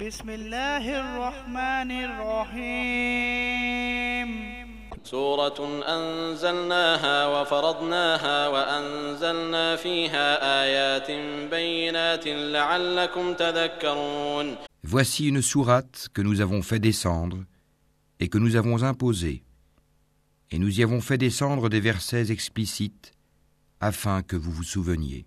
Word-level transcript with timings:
بسم 0.00 0.30
الله 0.30 0.84
الرحمن 1.00 1.90
الرحيم 2.08 3.42
سورة 5.04 5.58
أنزلناها 5.88 7.26
وفرضناها 7.26 8.48
وأنزلنا 8.48 9.76
فيها 9.76 10.62
آيات 10.62 11.10
بينات 11.50 12.26
لعلكم 12.26 13.34
تذكرون 13.34 14.56
Voici 14.84 15.28
une 15.28 15.42
sourate 15.42 16.08
que 16.12 16.22
nous 16.22 16.40
avons 16.40 16.62
fait 16.62 16.80
descendre 16.80 17.44
et 18.18 18.28
que 18.28 18.38
nous 18.38 18.56
avons 18.56 18.82
imposée. 18.82 19.44
Et 20.50 20.58
nous 20.58 20.80
y 20.80 20.82
avons 20.82 21.00
fait 21.00 21.18
descendre 21.18 21.68
des 21.68 21.80
versets 21.80 22.30
explicites 22.32 23.12
afin 23.80 24.22
que 24.22 24.36
vous 24.36 24.50
vous 24.50 24.64
souveniez. 24.64 25.26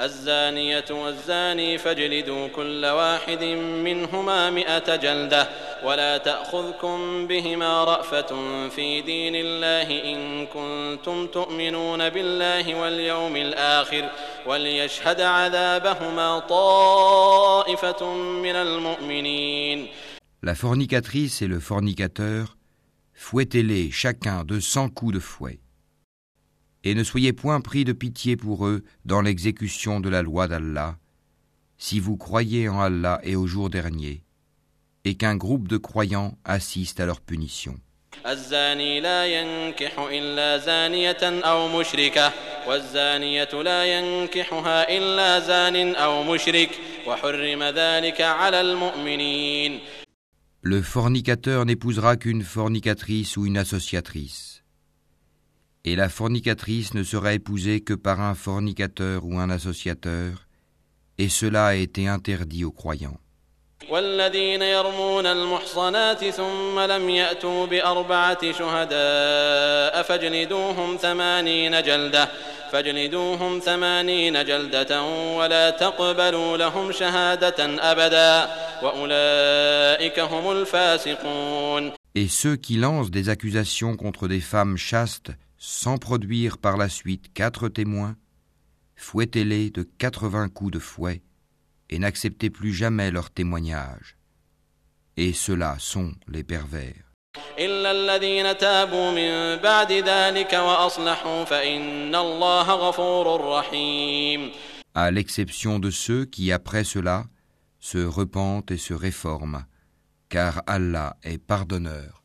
الزانية 0.00 0.84
والزاني 0.90 1.78
فاجلدوا 1.78 2.48
كل 2.48 2.86
واحد 2.86 3.44
منهما 3.84 4.50
مئة 4.50 4.96
جلدة 4.96 5.48
ولا 5.84 6.18
تأخذكم 6.18 7.26
بهما 7.26 7.84
رأفة 7.84 8.28
في 8.68 9.00
دين 9.00 9.34
الله 9.36 10.12
إن 10.12 10.46
كنتم 10.46 11.26
تؤمنون 11.26 12.08
بالله 12.08 12.74
واليوم 12.74 13.36
الآخر 13.36 14.10
وليشهد 14.46 15.20
عذابهما 15.20 16.38
طائفة 16.38 18.14
من 18.14 18.56
المؤمنين 18.56 19.88
La 20.40 20.54
fornicatrice 20.54 21.42
et 21.42 21.48
le 21.48 21.58
fornicateur, 21.58 22.56
fouettez-les 23.12 23.90
chacun 23.90 24.44
de 24.44 24.60
cent 24.60 24.88
coups 24.88 25.14
de 25.14 25.18
fouet. 25.18 25.58
Et 26.83 26.95
ne 26.95 27.03
soyez 27.03 27.33
point 27.33 27.61
pris 27.61 27.85
de 27.85 27.93
pitié 27.93 28.35
pour 28.35 28.67
eux 28.67 28.83
dans 29.05 29.21
l'exécution 29.21 29.99
de 29.99 30.09
la 30.09 30.21
loi 30.21 30.47
d'Allah, 30.47 30.97
si 31.77 31.99
vous 31.99 32.17
croyez 32.17 32.67
en 32.69 32.79
Allah 32.81 33.19
et 33.23 33.35
au 33.35 33.47
jour 33.47 33.69
dernier, 33.69 34.23
et 35.05 35.15
qu'un 35.15 35.35
groupe 35.35 35.67
de 35.67 35.77
croyants 35.77 36.37
assiste 36.43 36.99
à 36.99 37.05
leur 37.05 37.21
punition. 37.21 37.77
الزاني 38.25 38.99
لا 38.99 39.25
ينكح 39.25 39.99
إلا 39.99 40.57
زانية 40.57 41.23
أو 41.23 41.79
مشركة 41.79 42.33
والزانية 42.67 43.49
لا 43.53 43.85
ينكحها 43.85 44.97
إلا 44.97 45.39
زان 45.39 45.95
أو 45.95 46.23
مشرك 46.23 46.69
وحرم 47.07 47.63
ذلك 47.63 48.21
على 48.21 48.61
المؤمنين 48.61 49.79
Le 50.65 50.81
fornicateur 50.81 51.65
n'épousera 51.65 52.15
qu'une 52.15 52.41
fornicatrice 52.41 53.35
ou 53.35 53.45
une 53.45 53.57
associatrice. 53.57 54.63
Et 55.87 55.95
la 55.95 56.09
fornicatrice 56.09 56.93
ne 56.93 57.03
sera 57.03 57.33
épousée 57.33 57.81
que 57.81 57.93
par 57.93 58.21
un 58.21 58.35
fornicateur 58.35 59.25
ou 59.25 59.37
un 59.37 59.49
associateur, 59.49 60.47
et 61.17 61.29
cela 61.29 61.67
a 61.67 61.75
été 61.75 62.07
interdit 62.07 62.63
aux 62.63 62.71
croyants. 62.71 63.17
والذين 63.89 64.61
يرمون 64.61 65.25
المحصنات 65.25 66.25
ثم 66.25 66.79
لم 66.79 67.09
يأتوا 67.09 67.65
بأربعة 67.65 68.51
شهداء 68.51 70.03
فاجلدوهم 70.03 70.97
ثمانين 70.97 71.81
جلدة 71.81 72.29
فاجلدوهم 72.71 73.59
ثمانين 73.59 74.45
جلدة 74.45 75.03
ولا 75.37 75.69
تقبلوا 75.69 76.57
لهم 76.57 76.91
شهادة 76.91 77.91
أبدا 77.91 78.49
وأولئك 78.83 80.19
هم 80.19 80.51
الفاسقون 80.51 81.91
Et 82.15 82.27
ceux 82.27 82.55
qui 82.55 82.75
lancent 82.77 83.09
des 83.09 83.29
accusations 83.29 83.95
contre 83.97 84.27
des 84.27 84.39
femmes 84.39 84.77
chastes 84.77 85.31
sans 85.58 85.98
produire 85.98 86.56
par 86.58 86.76
la 86.76 86.88
suite 86.88 87.32
quatre 87.34 87.68
témoins, 87.68 88.16
fouettez-les 88.96 89.70
de 89.70 89.82
quatre-vingts 89.82 90.48
coups 90.48 90.72
de 90.72 90.78
fouet, 90.78 91.22
et 91.90 91.98
n'acceptez 91.98 92.48
plus 92.48 92.72
jamais 92.72 93.10
leur 93.10 93.30
témoignage. 93.30 94.16
Et 95.16 95.32
ceux-là 95.32 95.76
sont 95.80 96.14
les 96.28 96.44
pervers. 96.44 97.12
À 104.94 105.10
l'exception 105.10 105.78
de 105.78 105.90
ceux 105.90 106.24
qui, 106.24 106.52
après 106.52 106.84
cela, 106.84 107.26
se 107.80 107.98
repentent 107.98 108.70
et 108.70 108.76
se 108.76 108.94
réforment, 108.94 109.64
car 110.28 110.62
Allah 110.66 111.16
est 111.22 111.38
pardonneur 111.38 112.22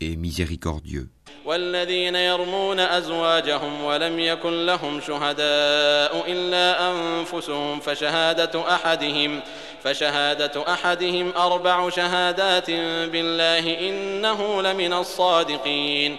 et 0.00 0.16
miséricordieux. 0.16 1.10
والذين 1.45 2.15
يرمون 2.15 2.79
أزواجهم 2.79 3.83
ولم 3.83 4.19
يكن 4.19 4.65
لهم 4.65 5.01
شهداء 5.01 6.31
إلا 6.31 6.91
أنفسهم 6.91 7.79
فشهادة 7.79 8.75
أحدهم 8.75 9.39
فشهادة 9.83 10.73
أحدهم 10.73 11.31
أربع 11.35 11.89
شهادات 11.89 12.71
بالله 13.11 13.89
إنه 13.89 14.61
لمن 14.61 14.93
الصادقين 14.93 16.17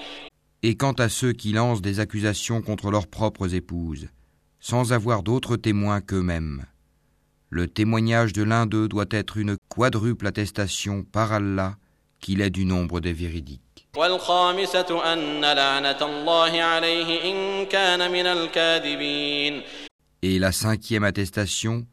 Et 0.64 0.76
quant 0.76 0.92
à 0.92 1.08
ceux 1.08 1.32
qui 1.32 1.52
lancent 1.52 1.82
des 1.82 1.98
accusations 1.98 2.62
contre 2.62 2.90
leurs 2.90 3.08
propres 3.08 3.52
épouses, 3.54 4.08
sans 4.60 4.92
avoir 4.92 5.24
d'autres 5.24 5.56
témoins 5.56 6.00
qu'eux-mêmes, 6.00 6.64
le 7.50 7.66
témoignage 7.66 8.32
de 8.32 8.44
l'un 8.44 8.66
d'eux 8.66 8.88
doit 8.88 9.10
être 9.10 9.36
une 9.36 9.56
quadruple 9.68 10.26
attestation 10.26 11.02
par 11.02 11.32
Allah 11.32 11.74
qu'il 12.20 12.40
est 12.40 12.50
du 12.50 12.64
nombre 12.64 13.00
des 13.00 13.12
véridiques. 13.12 13.65
والخامسة 13.96 15.12
أن 15.12 15.40
لعنة 15.44 16.00
الله 16.02 16.62
عليه 16.62 17.30
إن 17.30 17.66
كان 17.66 18.10
من 18.12 18.26
الكاذبين 18.26 19.62
Et 20.22 20.38
la 20.38 20.52
cinquième 20.52 21.04
attestation 21.04 21.84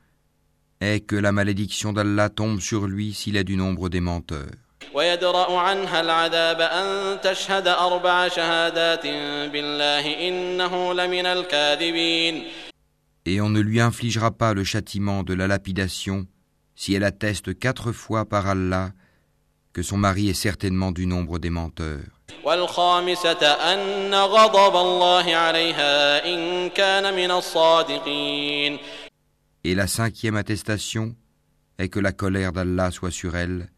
est 0.81 0.99
que 1.01 1.15
la 1.15 1.31
malédiction 1.31 1.93
d'Allah 1.93 2.29
tombe 2.29 2.59
sur 2.59 2.87
lui 2.87 3.13
s'il 3.13 3.35
est 3.37 3.43
du 3.43 3.57
nombre 3.57 3.89
des 3.89 4.01
menteurs. 4.01 4.55
ويدرأ 4.93 5.59
عنها 5.59 6.01
العذاب 6.01 6.61
أن 6.61 7.21
تشهد 7.21 7.67
أربع 7.67 8.27
شهادات 8.27 9.07
بالله 9.51 10.27
إنه 10.27 10.93
لمن 10.93 11.25
الكاذبين 11.25 12.43
Et 13.25 13.41
on 13.41 13.49
ne 13.49 13.59
lui 13.59 13.79
infligera 13.79 14.31
pas 14.31 14.53
le 14.53 14.63
châtiment 14.63 15.23
de 15.23 15.33
la 15.33 15.47
lapidation 15.47 16.25
si 16.75 16.93
elle 16.93 17.03
atteste 17.03 17.59
quatre 17.59 17.91
fois 17.91 18.25
par 18.25 18.47
Allah 18.47 18.91
que 19.74 19.82
son 19.82 19.98
mari 19.98 20.30
est 20.30 20.34
certainement 20.34 20.92
du 20.92 21.04
nombre 21.04 21.38
des 21.40 21.50
menteurs. 21.50 22.04
Et 29.64 29.74
la 29.74 29.86
cinquième 29.86 30.36
attestation 30.36 31.16
est 31.78 31.88
que 31.88 31.98
la 31.98 32.12
colère 32.12 32.52
d'Allah 32.52 32.90
soit 32.92 33.10
sur 33.10 33.36
elle 33.36 33.68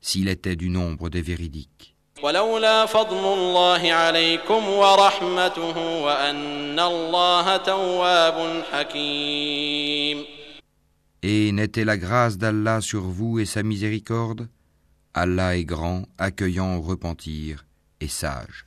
s'il 0.00 0.28
était 0.28 0.56
du 0.56 0.68
nombre 0.68 1.08
des 1.08 1.22
véridiques. 1.22 1.96
Et 11.22 11.52
n'était 11.52 11.84
la 11.84 11.96
grâce 11.96 12.38
d'Allah 12.38 12.80
sur 12.80 13.02
vous 13.02 13.38
et 13.38 13.46
sa 13.46 13.62
miséricorde 13.62 14.48
Allah 15.18 15.56
est 15.56 15.64
grand, 15.64 16.02
accueillant 16.18 16.76
au 16.76 16.82
repentir 16.82 17.64
et 18.02 18.08
sage. 18.08 18.66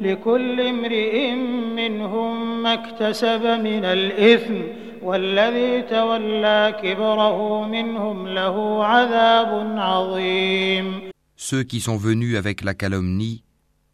لكل 0.00 0.60
امرئ 0.60 1.30
منهم 1.76 2.62
ما 2.62 2.74
اكتسب 2.74 3.46
من 3.46 3.84
الإثم 3.84 4.54
والذي 5.02 5.82
تولى 5.82 6.74
كبره 6.82 7.64
منهم 7.64 8.28
له 8.28 8.84
عذاب 8.84 9.74
عظيم 9.76 11.15
Ceux 11.36 11.64
qui 11.64 11.80
sont 11.80 11.98
venus 11.98 12.36
avec 12.36 12.62
la 12.62 12.74
calomnie 12.74 13.44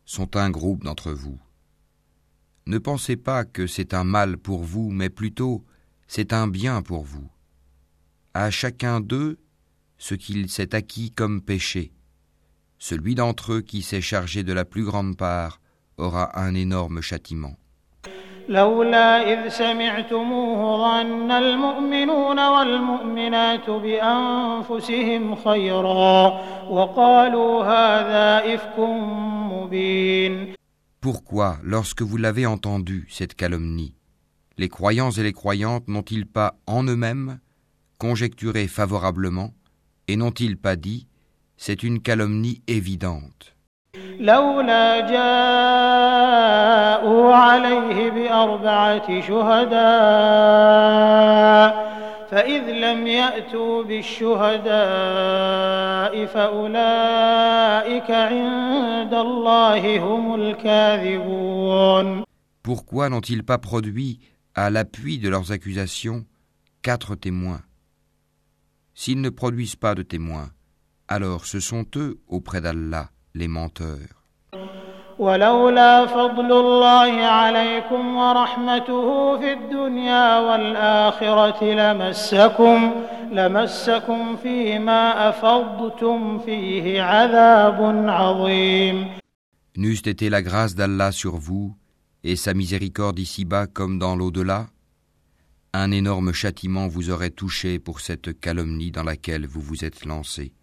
sont 0.05 0.37
un 0.37 0.49
groupe 0.49 0.85
d'entre 0.85 1.13
vous. 1.13 1.41
Ne 2.67 2.79
pensez 2.79 3.17
pas 3.17 3.45
que 3.45 3.67
c'est 3.67 3.95
un 3.95 4.05
mal 4.05 4.39
pour 4.39 4.63
vous, 4.63 4.91
mais 4.91 5.11
plutôt 5.11 5.65
c'est 6.07 6.33
un 6.33 6.47
bien 6.47 6.83
pour 6.83 7.03
vous. 7.03 7.29
À 8.33 8.51
chacun 8.51 9.01
d'eux 9.01 9.39
ce 9.99 10.15
qu'il 10.15 10.49
s'est 10.49 10.75
acquis 10.75 11.11
comme 11.11 11.43
péché. 11.43 11.93
Celui 12.79 13.15
d'entre 13.17 13.55
eux 13.55 13.61
qui 13.61 13.83
s'est 13.83 14.01
chargé 14.01 14.45
de 14.45 14.53
la 14.53 14.65
plus 14.65 14.85
grande 14.85 15.17
part 15.17 15.61
aura 15.97 16.41
un 16.41 16.55
énorme 16.55 17.01
châtiment. 17.01 17.57
لولا 18.52 19.34
إذ 19.34 19.50
سمعتموه 19.50 20.78
ظن 20.78 21.32
المؤمنون 21.32 22.48
والمؤمنات 22.48 23.70
بأنفسهم 23.70 25.36
خيرا 25.36 26.42
وقالوا 26.70 27.64
هذا 27.64 28.54
إفك 28.56 28.80
مبين 29.52 30.54
Pourquoi, 31.00 31.58
lorsque 31.64 32.02
vous 32.02 32.18
l'avez 32.18 32.46
entendu, 32.46 33.08
cette 33.10 33.36
calomnie, 33.36 33.94
les 34.58 34.68
croyants 34.68 35.12
et 35.12 35.24
les 35.24 35.32
croyantes 35.32 35.88
n'ont-ils 35.88 36.26
pas 36.26 36.56
en 36.66 36.84
eux-mêmes 36.84 37.40
conjecturé 38.00 38.68
favorablement 38.68 39.54
et 40.08 40.16
n'ont-ils 40.16 40.58
pas 40.58 40.76
dit 40.76 41.08
C'est 41.58 41.84
une 41.84 42.02
calomnie 42.02 42.62
évidente. 42.68 43.51
لولا 44.20 45.00
جاءوا 45.00 45.34
عليه 47.36 48.10
بأربعة 48.10 49.22
شهداء 49.22 49.78
فإذ 52.32 52.72
لم 52.72 53.08
يأتوا 53.08 53.84
بالشهداء 53.84 54.68
فأولئك 56.26 58.12
عند 58.12 59.14
الله 59.14 60.00
هم 60.00 60.36
الكاذبون 60.36 62.24
Pourquoi 62.64 63.08
n'ont-ils 63.10 63.44
pas 63.44 63.58
produit, 63.60 64.20
à 64.54 64.70
l'appui 64.70 65.20
de 65.20 65.30
leurs 65.30 65.54
accusations, 65.54 66.26
quatre 66.82 67.16
témoins 67.16 67.62
S'ils 68.94 69.22
ne 69.22 69.30
produisent 69.30 69.78
pas 69.78 69.96
de 69.96 70.02
témoins, 70.02 70.50
alors 71.08 71.46
ce 71.46 71.62
sont 71.62 71.86
eux, 71.96 72.20
auprès 72.28 72.60
d'Allah, 72.60 73.10
les 73.34 73.48
menteurs. 73.48 74.18
ولولا 75.20 76.06
فضل 76.06 76.52
الله 76.52 77.26
عليكم 77.26 78.16
ورحمته 78.16 79.38
في 79.40 79.54
الدنيا 79.54 80.40
والآخرة 80.40 81.64
لمسكم 81.64 82.92
لمسكم 83.32 84.36
فيما 84.36 85.30
أفضتم 85.30 86.40
فيه 86.40 87.02
عذاب 87.02 87.80
عظيم 88.10 89.08
N'eût 89.76 90.10
été 90.10 90.30
la 90.30 90.42
grâce 90.42 90.76
d'Allah 90.76 91.12
sur 91.12 91.38
vous 91.38 91.76
et 92.24 92.36
sa 92.36 92.54
miséricorde 92.54 93.20
ici-bas 93.20 93.68
comme 93.68 94.00
dans 94.00 94.16
l'au-delà, 94.16 94.68
un 95.74 95.92
énorme 95.92 96.34
châtiment 96.34 96.88
vous 96.88 97.12
aurait 97.12 97.30
touché 97.30 97.78
pour 97.78 98.02
cette 98.02 98.40
calomnie 98.40 98.92
dans 98.92 99.04
laquelle 99.04 99.46
vous 99.46 99.62
vous 99.62 99.86
êtes 99.86 100.06
lancé. 100.06 100.54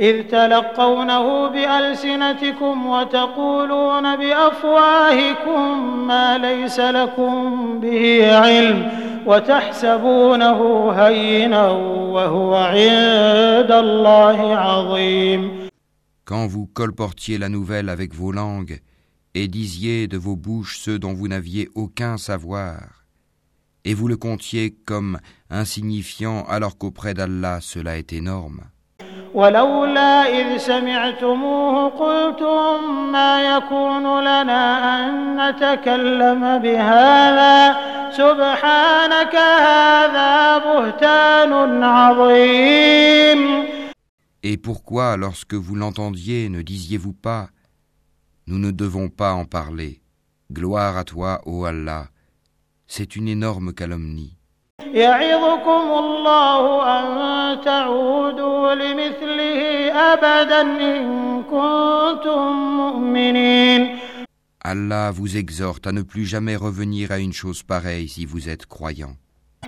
إذ 0.00 0.22
تلقونه 0.22 1.48
بألسنتكم 1.48 2.86
وتقولون 2.86 4.16
بأفواهكم 4.16 5.88
ما 6.06 6.38
ليس 6.38 6.80
لكم 6.80 7.80
به 7.80 8.36
علم 8.36 8.90
وتحسبونه 9.26 10.90
هينا 10.92 11.68
وهو 12.14 12.54
عند 12.54 13.72
الله 13.72 14.56
عظيم 14.56 15.70
Quand 16.24 16.46
vous 16.46 16.66
colportiez 16.66 17.38
la 17.38 17.48
nouvelle 17.48 17.88
avec 17.88 18.14
vos 18.14 18.30
langues 18.30 18.80
et 19.34 19.48
disiez 19.48 20.06
de 20.06 20.16
vos 20.16 20.36
bouches 20.36 20.78
ceux 20.78 20.98
dont 20.98 21.12
vous 21.12 21.26
n'aviez 21.26 21.68
aucun 21.74 22.18
savoir, 22.18 23.04
et 23.84 23.94
vous 23.94 24.06
le 24.06 24.16
comptiez 24.16 24.70
comme 24.86 25.18
insignifiant 25.50 26.44
alors 26.44 26.78
qu'auprès 26.78 27.14
d'Allah 27.14 27.58
cela 27.60 27.98
est 27.98 28.12
énorme. 28.12 28.60
ولولا 29.34 30.40
إذ 30.40 30.56
سمعتموه 30.58 31.88
قلتم 31.88 32.76
ما 33.12 33.56
يكون 33.56 34.20
لنا 34.20 34.62
أن 34.96 35.36
نتكلم 35.40 36.58
بهذا 36.58 37.76
سبحانك 38.10 39.34
هذا 39.36 40.58
بهتان 40.58 41.84
عظيم 41.84 43.60
Et 44.42 44.56
pourquoi, 44.56 45.18
lorsque 45.18 45.52
vous 45.54 45.74
l'entendiez, 45.74 46.48
ne 46.48 46.62
disiez-vous 46.62 47.12
pas 47.12 47.50
Nous 48.46 48.58
ne 48.58 48.70
devons 48.70 49.10
pas 49.10 49.34
en 49.34 49.44
parler. 49.44 50.00
Gloire 50.50 50.96
à 50.96 51.04
toi, 51.04 51.42
ô 51.44 51.66
Allah. 51.66 52.08
C'est 52.86 53.14
une 53.16 53.28
énorme 53.28 53.74
calomnie. 53.74 54.33
يعظكم 54.94 55.98
الله 56.04 56.62
أن 56.98 57.60
تعودوا 57.60 58.74
لمثله 58.74 59.92
أبدا 60.12 60.60
إن 60.60 61.42
كنتم 61.42 62.52
مؤمنين 62.76 63.98
Allah 64.62 65.10
vous 65.10 65.38
exhorte 65.38 65.86
à 65.86 65.92
ne 65.92 66.02
plus 66.02 66.26
jamais 66.26 66.54
revenir 66.54 67.12
à 67.12 67.18
une 67.18 67.32
chose 67.32 67.62
pareille 67.62 68.08
si 68.08 68.26
vous 68.26 68.48
êtes 68.48 68.66
croyant. 68.66 69.16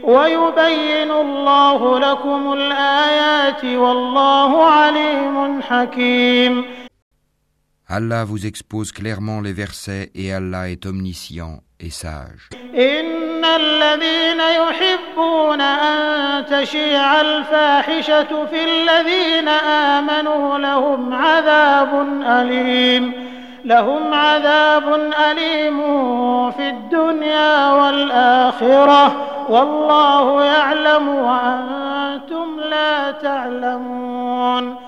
ويبين 0.02 1.10
الله 1.10 1.98
لكم 1.98 2.52
الآيات 2.52 3.64
والله 3.64 4.64
عليم 4.64 5.62
حكيم 5.62 6.64
Allah 7.88 8.24
vous 8.24 8.46
expose 8.46 8.90
clairement 8.92 9.40
les 9.40 9.52
versets 9.52 10.10
et 10.14 10.32
Allah 10.32 10.70
est 10.70 10.86
omniscient 10.86 11.60
et 11.80 11.90
sage. 11.90 12.48
إن 12.74 13.15
الذين 13.55 14.39
يحبون 14.39 15.61
أن 15.61 16.45
تشيع 16.45 17.21
الفاحشة 17.21 18.45
في 18.45 18.63
الذين 18.63 19.47
آمنوا 19.47 20.57
لهم 20.57 21.13
عذاب 21.13 22.07
أليم 22.23 23.13
لهم 23.65 24.13
عذاب 24.13 24.93
أليم 25.31 25.77
في 26.51 26.69
الدنيا 26.69 27.71
والآخرة 27.73 29.27
والله 29.49 30.43
يعلم 30.45 31.07
وأنتم 31.07 32.59
لا 32.59 33.11
تعلمون 33.11 34.87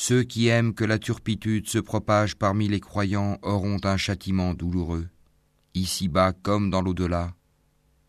Ceux 0.00 0.22
qui 0.22 0.46
aiment 0.46 0.74
que 0.74 0.84
la 0.84 1.00
turpitude 1.00 1.68
se 1.68 1.78
propage 1.78 2.36
parmi 2.36 2.68
les 2.68 2.78
croyants 2.78 3.36
auront 3.42 3.78
un 3.82 3.96
châtiment 3.96 4.54
douloureux, 4.54 5.08
ici-bas 5.74 6.32
comme 6.32 6.70
dans 6.70 6.80
l'au-delà. 6.80 7.30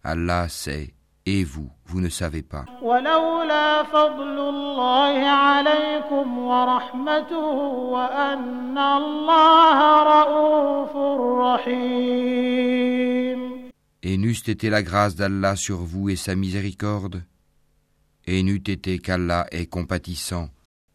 Allah 0.04 0.48
sait, 0.48 0.94
et 1.25 1.44
vous, 1.44 1.69
vous 1.86 2.01
ne 2.01 2.10
savez 2.10 2.42
pas. 2.42 2.66
Et 14.01 14.18
n'eût 14.18 14.31
été 14.31 14.69
la 14.69 14.84
grâce 14.84 15.16
d'Allah 15.16 15.56
sur 15.56 15.78
vous 15.80 16.10
et 16.10 16.16
sa 16.16 16.36
miséricorde, 16.36 17.24
et 18.25 18.42
n'eût 18.44 18.63
été 18.66 19.00
qu'Allah 19.00 19.45
est 19.52 19.66
compatissant 19.66 20.50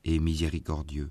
et 0.05 0.19
miséricordieux. 0.19 1.11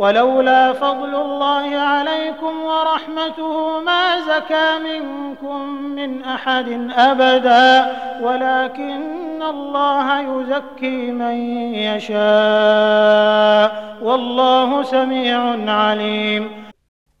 ولولا 0.00 0.72
فضل 0.72 1.14
الله 1.14 1.76
عليكم 1.76 2.64
ورحمته 2.64 3.80
ما 3.80 4.20
زكى 4.20 4.78
منكم 4.84 5.70
من 5.70 6.22
أحد 6.22 6.68
أبدا 6.90 7.96
ولكن 8.22 9.42
الله 9.42 10.20
يزكي 10.20 11.10
من 11.12 11.34
يشاء 11.74 13.68
والله 14.02 14.82
سميع 14.82 15.72
عليم 15.72 16.66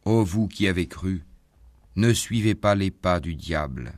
Ô 0.04 0.22
vous 0.22 0.46
qui 0.46 0.68
avez 0.68 0.86
cru, 0.86 1.24
ne 1.96 2.12
suivez 2.12 2.54
pas 2.54 2.76
les 2.76 2.92
pas 2.92 3.18
du 3.18 3.34
diable. 3.34 3.92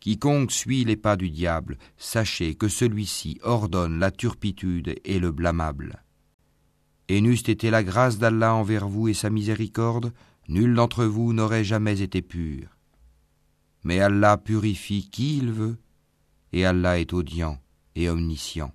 Quiconque 0.00 0.50
suit 0.50 0.84
les 0.84 0.96
pas 0.96 1.14
du 1.14 1.30
diable, 1.30 1.76
sachez 1.98 2.54
que 2.54 2.66
celui-ci 2.68 3.38
ordonne 3.44 4.00
la 4.00 4.10
turpitude 4.10 4.96
et 5.04 5.18
le 5.20 5.30
blâmable. 5.30 6.02
Et 7.07 7.21
n'eût 7.21 7.33
été 7.33 7.69
la 7.69 7.83
grâce 7.83 8.17
d'Allah 8.17 8.53
envers 8.53 8.87
vous 8.87 9.07
et 9.07 9.13
sa 9.13 9.29
miséricorde, 9.29 10.11
nul 10.47 10.73
d'entre 10.73 11.05
vous 11.05 11.33
n'aurait 11.33 11.63
jamais 11.63 12.01
été 12.01 12.21
pur. 12.21 12.67
Mais 13.83 13.99
Allah 13.99 14.37
purifie 14.37 15.09
qui 15.09 15.37
il 15.37 15.51
veut, 15.51 15.77
et 16.51 16.65
Allah 16.65 16.99
est 16.99 17.13
audient 17.13 17.59
et 17.95 18.09
omniscient. 18.09 18.74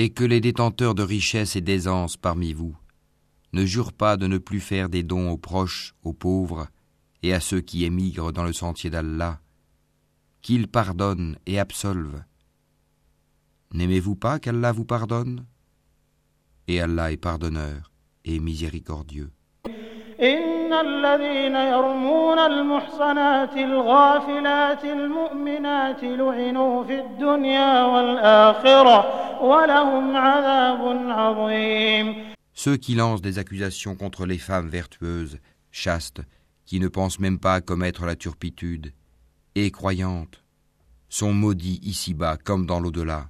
Et 0.00 0.10
que 0.10 0.22
les 0.22 0.40
détenteurs 0.40 0.94
de 0.94 1.02
richesses 1.02 1.56
et 1.56 1.60
d'aisance 1.60 2.16
parmi 2.16 2.52
vous 2.52 2.76
ne 3.52 3.66
jurent 3.66 3.92
pas 3.92 4.16
de 4.16 4.28
ne 4.28 4.38
plus 4.38 4.60
faire 4.60 4.88
des 4.88 5.02
dons 5.02 5.28
aux 5.28 5.36
proches, 5.36 5.96
aux 6.04 6.12
pauvres 6.12 6.68
et 7.24 7.34
à 7.34 7.40
ceux 7.40 7.60
qui 7.60 7.84
émigrent 7.84 8.32
dans 8.32 8.44
le 8.44 8.52
sentier 8.52 8.90
d'Allah, 8.90 9.40
qu'ils 10.40 10.68
pardonnent 10.68 11.36
et 11.46 11.58
absolvent. 11.58 12.22
N'aimez-vous 13.74 14.14
pas 14.14 14.38
qu'Allah 14.38 14.70
vous 14.70 14.84
pardonne? 14.84 15.44
Et 16.68 16.80
Allah 16.80 17.10
est 17.10 17.16
pardonneur 17.16 17.90
et 18.24 18.38
miséricordieux. 18.38 19.32
إن 20.67 20.73
الذين 20.73 21.55
يرمون 21.55 22.39
المحصنات 22.39 23.57
الغافلات 23.57 24.85
المؤمنات 24.85 26.03
لعنوا 26.03 26.83
في 26.83 26.99
الدنيا 26.99 27.83
والآخرة 27.83 28.97
ولهم 29.43 30.17
عذاب 30.17 30.81
عظيم 31.09 32.33
Ceux 32.55 32.77
qui 32.77 32.93
lancent 32.93 33.21
des 33.21 33.39
accusations 33.39 33.95
contre 33.95 34.25
les 34.25 34.37
femmes 34.37 34.69
vertueuses, 34.69 35.39
chastes, 35.71 36.21
qui 36.65 36.79
ne 36.79 36.87
pensent 36.87 37.19
même 37.19 37.39
pas 37.39 37.55
à 37.55 37.61
commettre 37.61 38.05
la 38.05 38.15
turpitude, 38.15 38.93
et 39.55 39.71
croyantes, 39.71 40.43
sont 41.09 41.33
maudits 41.33 41.79
ici-bas 41.83 42.37
comme 42.37 42.65
dans 42.65 42.79
l'au-delà. 42.79 43.29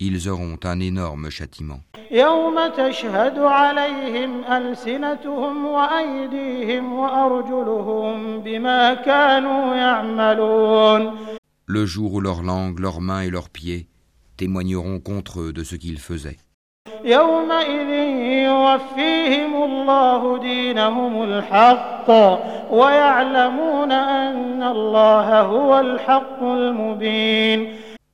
ils 0.00 0.28
auront 0.30 0.58
un 0.64 0.80
énorme 0.80 1.28
châtiment. 1.30 1.80
Le 11.66 11.86
jour 11.86 12.14
où 12.14 12.20
leurs 12.20 12.42
langues, 12.42 12.78
leurs 12.80 13.00
mains 13.00 13.20
et 13.20 13.30
leurs 13.30 13.50
pieds 13.50 13.86
témoigneront 14.36 15.00
contre 15.00 15.40
eux 15.40 15.52
de 15.52 15.62
ce 15.62 15.76
qu'ils 15.76 16.00
faisaient. 16.00 16.38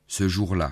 Ce 0.07 0.27
jour-là, 0.27 0.71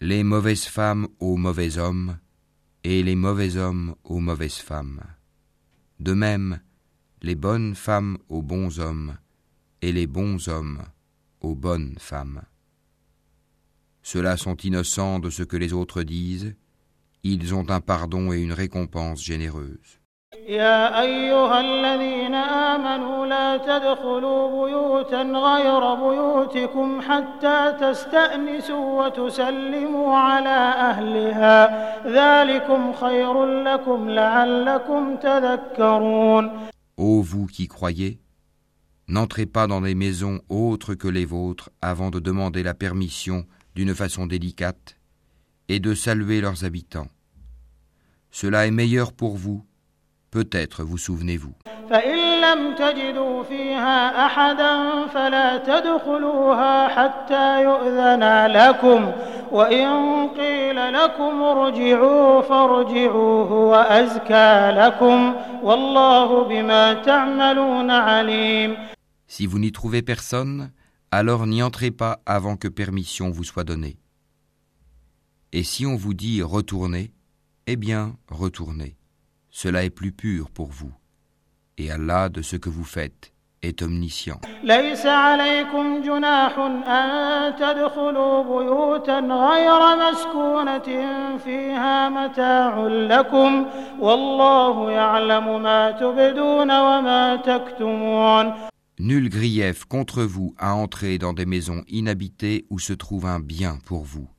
Les 0.00 0.22
mauvaises 0.22 0.66
femmes 0.66 1.08
aux 1.18 1.36
mauvais 1.36 1.76
hommes, 1.76 2.18
et 2.84 3.02
les 3.02 3.16
mauvais 3.16 3.56
hommes 3.56 3.96
aux 4.04 4.20
mauvaises 4.20 4.58
femmes. 4.58 5.02
De 5.98 6.12
même, 6.12 6.60
les 7.20 7.34
bonnes 7.34 7.74
femmes 7.74 8.18
aux 8.28 8.42
bons 8.42 8.78
hommes, 8.78 9.18
et 9.82 9.90
les 9.90 10.06
bons 10.06 10.46
hommes 10.46 10.84
aux 11.40 11.56
bonnes 11.56 11.96
femmes. 11.98 12.42
Ceux-là 14.02 14.36
sont 14.36 14.56
innocents 14.56 15.18
de 15.18 15.28
ce 15.28 15.42
que 15.42 15.56
les 15.56 15.72
autres 15.72 16.04
disent, 16.04 16.54
ils 17.24 17.54
ont 17.56 17.68
un 17.70 17.80
pardon 17.80 18.32
et 18.32 18.40
une 18.40 18.52
récompense 18.52 19.20
généreuse. 19.20 19.97
يا 20.47 21.01
أيها 21.01 21.59
الذين 21.59 22.35
آمنوا 22.35 23.25
لا 23.25 23.57
تدخلوا 23.57 24.65
بيوتا 24.65 25.21
غير 25.21 25.93
بيوتكم 25.95 27.01
حتى 27.01 27.73
تستأنسوا 27.81 29.05
وتسلموا 29.05 30.17
على 30.17 30.59
أهلها 30.89 31.57
ذلكم 32.07 32.93
خير 32.93 33.45
لكم 33.45 34.09
لعلكم 34.09 35.15
تذكرون 35.15 36.51
Ô 36.95 37.21
vous 37.23 37.47
qui 37.47 37.67
croyez, 37.67 38.19
n'entrez 39.07 39.47
pas 39.47 39.65
dans 39.65 39.81
des 39.81 39.95
maisons 39.95 40.41
autres 40.49 40.93
que 40.93 41.07
les 41.07 41.25
vôtres 41.25 41.69
avant 41.81 42.11
de 42.11 42.19
demander 42.19 42.61
la 42.63 42.75
permission 42.75 43.45
d'une 43.75 43.95
façon 43.95 44.27
délicate 44.27 44.97
et 45.69 45.79
de 45.79 45.95
saluer 45.95 46.39
leurs 46.41 46.65
habitants. 46.65 47.07
Cela 48.29 48.67
est 48.67 48.71
meilleur 48.71 49.11
pour 49.11 49.37
vous 49.37 49.65
Peut-être 50.30 50.84
vous 50.84 50.98
souvenez-vous. 50.98 51.54
Si 69.26 69.46
vous 69.46 69.58
n'y 69.58 69.72
trouvez 69.72 70.02
personne, 70.02 70.70
alors 71.10 71.46
n'y 71.46 71.62
entrez 71.62 71.90
pas 71.90 72.20
avant 72.26 72.56
que 72.56 72.68
permission 72.68 73.30
vous 73.30 73.44
soit 73.44 73.64
donnée. 73.64 73.96
Et 75.52 75.62
si 75.62 75.86
on 75.86 75.96
vous 75.96 76.12
dit 76.12 76.42
retournez, 76.42 77.12
eh 77.66 77.76
bien 77.76 78.16
retournez 78.28 78.97
Cela 79.57 79.83
est 79.83 79.89
plus 79.89 80.11
pur 80.11 80.49
pour 80.49 80.67
vous. 80.71 80.91
Et 81.77 81.91
Allah 81.91 82.29
de 82.29 82.41
ce 82.41 82.55
que 82.55 82.69
vous 82.69 82.83
faites 82.83 83.33
est 83.63 83.81
omniscient. 83.81 84.39
ليس 84.63 85.05
عليكم 85.05 86.01
جناح 86.01 86.59
أن 86.87 87.55
تدخلوا 87.55 88.43
بيوتا 88.43 89.19
غير 89.19 89.81
مسكونة 90.11 90.89
فيها 91.37 92.09
متاع 92.09 92.87
لكم 92.87 93.65
والله 93.99 94.91
يعلم 94.91 95.61
ما 95.63 95.91
تبدون 95.91 96.71
وما 96.71 97.35
تكتمون 97.35 98.53
Nul 98.99 99.27
grief 99.29 99.85
contre 99.85 100.23
vous 100.23 100.53
à 100.59 100.75
entrer 100.75 101.17
dans 101.17 101.33
des 101.33 101.47
maisons 101.47 101.83
inhabitées 101.87 102.65
où 102.69 102.77
se 102.79 102.93
trouve 102.93 103.25
un 103.25 103.39
bien 103.39 103.79
pour 103.85 104.03
vous. 104.03 104.29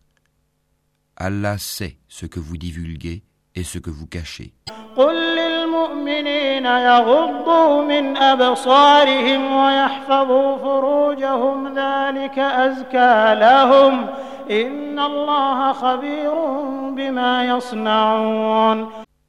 Allah 1.16 1.59
sait 1.59 1.99
ce 2.09 2.26
que 2.26 2.38
vous 2.40 2.57
divulguez 2.57 3.25
et 3.56 3.63
ce 3.63 3.79
que 3.79 3.89
vous 3.89 4.08
cachez. 4.08 4.53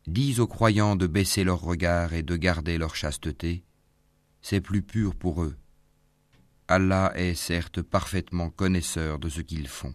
Dis 0.07 0.41
aux 0.41 0.47
croyants 0.47 0.97
de 0.97 1.07
baisser 1.07 1.45
leurs 1.45 1.61
regards 1.61 2.15
et 2.15 2.23
de 2.23 2.37
garder 2.37 2.79
leur 2.79 2.97
chasteté, 2.97 3.63
c'est 4.43 4.61
plus 4.61 4.83
pur 4.83 5.15
pour 5.15 5.43
eux. 5.43 5.57
Allah 6.69 7.13
est 7.15 7.35
certes 7.35 7.83
parfaitement 7.83 8.51
connaisseur 8.51 9.19
de 9.19 9.29
ce 9.29 9.41
qu'ils 9.41 9.69
font. 9.69 9.95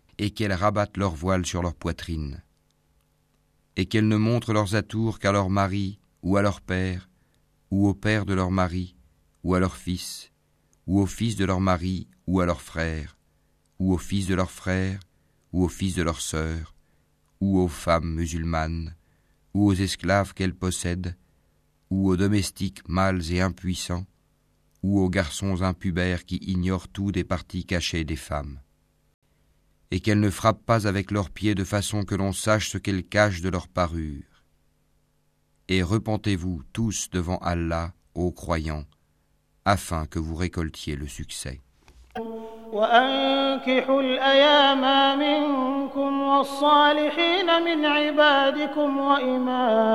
et 0.21 0.29
qu'elles 0.29 0.53
rabattent 0.53 0.97
leur 0.97 1.15
voile 1.15 1.47
sur 1.47 1.63
leur 1.63 1.73
poitrine. 1.73 2.43
Et 3.75 3.87
qu'elles 3.87 4.07
ne 4.07 4.17
montrent 4.17 4.53
leurs 4.53 4.75
atours 4.75 5.17
qu'à 5.17 5.31
leur 5.31 5.49
mari, 5.49 5.97
ou 6.21 6.37
à 6.37 6.43
leur 6.43 6.61
père, 6.61 7.09
ou 7.71 7.87
au 7.87 7.95
père 7.95 8.27
de 8.27 8.35
leur 8.35 8.51
mari, 8.51 8.95
ou 9.43 9.55
à 9.55 9.59
leur 9.59 9.75
fils, 9.75 10.31
ou 10.85 10.99
au 10.99 11.07
fils 11.07 11.35
de 11.37 11.43
leur 11.43 11.59
mari, 11.59 12.07
ou 12.27 12.39
à 12.39 12.45
leur 12.45 12.61
frère, 12.61 13.17
ou 13.79 13.93
au 13.93 13.97
fils 13.97 14.27
de 14.27 14.35
leur 14.35 14.51
frère, 14.51 14.99
ou 15.53 15.63
au 15.63 15.67
fils 15.67 15.95
de 15.95 16.03
leur 16.03 16.21
sœur, 16.21 16.75
ou 17.39 17.57
aux 17.57 17.67
femmes 17.67 18.13
musulmanes, 18.13 18.95
ou 19.55 19.65
aux 19.65 19.73
esclaves 19.73 20.35
qu'elles 20.35 20.53
possèdent, 20.53 21.17
ou 21.89 22.07
aux 22.09 22.15
domestiques 22.15 22.87
mâles 22.87 23.31
et 23.31 23.41
impuissants, 23.41 24.05
ou 24.83 24.99
aux 24.99 25.09
garçons 25.09 25.63
impubères 25.63 26.25
qui 26.25 26.37
ignorent 26.37 26.89
tout 26.89 27.11
des 27.11 27.23
parties 27.23 27.65
cachées 27.65 28.03
des 28.03 28.15
femmes 28.15 28.59
Et 29.90 30.00
qu'elles 30.00 30.20
ne 30.20 30.30
frappent 30.30 30.64
pas 30.64 30.86
avec 30.86 31.10
leurs 31.10 31.30
pieds 31.30 31.54
de 31.54 31.64
façon 31.64 32.04
que 32.04 32.14
l'on 32.14 32.32
sache 32.32 32.70
ce 32.70 32.78
qu'elles 32.78 33.04
cachent 33.04 33.40
de 33.40 33.48
leur 33.48 33.68
parure. 33.68 34.44
Et 35.68 35.82
repentez-vous 35.82 36.62
tous 36.72 37.08
devant 37.10 37.38
Allah, 37.38 37.92
ô 38.14 38.32
croyants, 38.32 38.84
afin 39.64 40.06
que 40.06 40.18
vous 40.18 40.34
récoltiez 40.34 40.96
le 40.96 41.06
succès. 41.06 41.60
وأنكحوا 42.72 44.02
الأيام 44.02 45.18
منكم 45.18 46.22
والصالحين 46.22 47.62
من 47.64 47.84
عبادكم 47.84 48.98
وإمائكم 48.98 49.86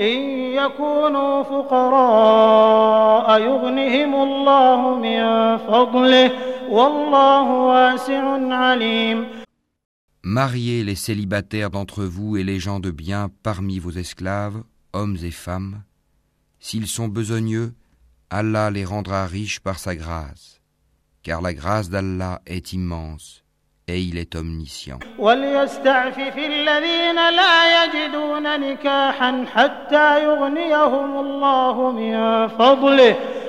إن 0.00 0.20
يكونوا 0.54 1.42
فقراء 1.42 3.40
يغنهم 3.40 4.14
الله 4.14 4.94
من 4.94 5.56
فضله 5.56 6.30
والله 6.30 6.30
واسع 6.30 6.53
عليم 6.53 6.53
Mariez 10.23 10.83
les 10.83 10.95
célibataires 10.95 11.69
d'entre 11.69 12.03
vous 12.03 12.37
et 12.37 12.43
les 12.43 12.59
gens 12.59 12.79
de 12.79 12.91
bien 12.91 13.29
parmi 13.43 13.79
vos 13.79 13.91
esclaves, 13.91 14.63
hommes 14.93 15.17
et 15.23 15.31
femmes. 15.31 15.83
S'ils 16.59 16.87
sont 16.87 17.07
besogneux, 17.07 17.73
Allah 18.29 18.71
les 18.71 18.85
rendra 18.85 19.27
riches 19.27 19.59
par 19.59 19.77
sa 19.77 19.95
grâce, 19.95 20.59
car 21.21 21.41
la 21.41 21.53
grâce 21.53 21.89
d'Allah 21.89 22.41
est 22.47 22.73
immense 22.73 23.43
et 23.87 24.01
il 24.01 24.17
est 24.17 24.35
omniscient. 24.35 24.99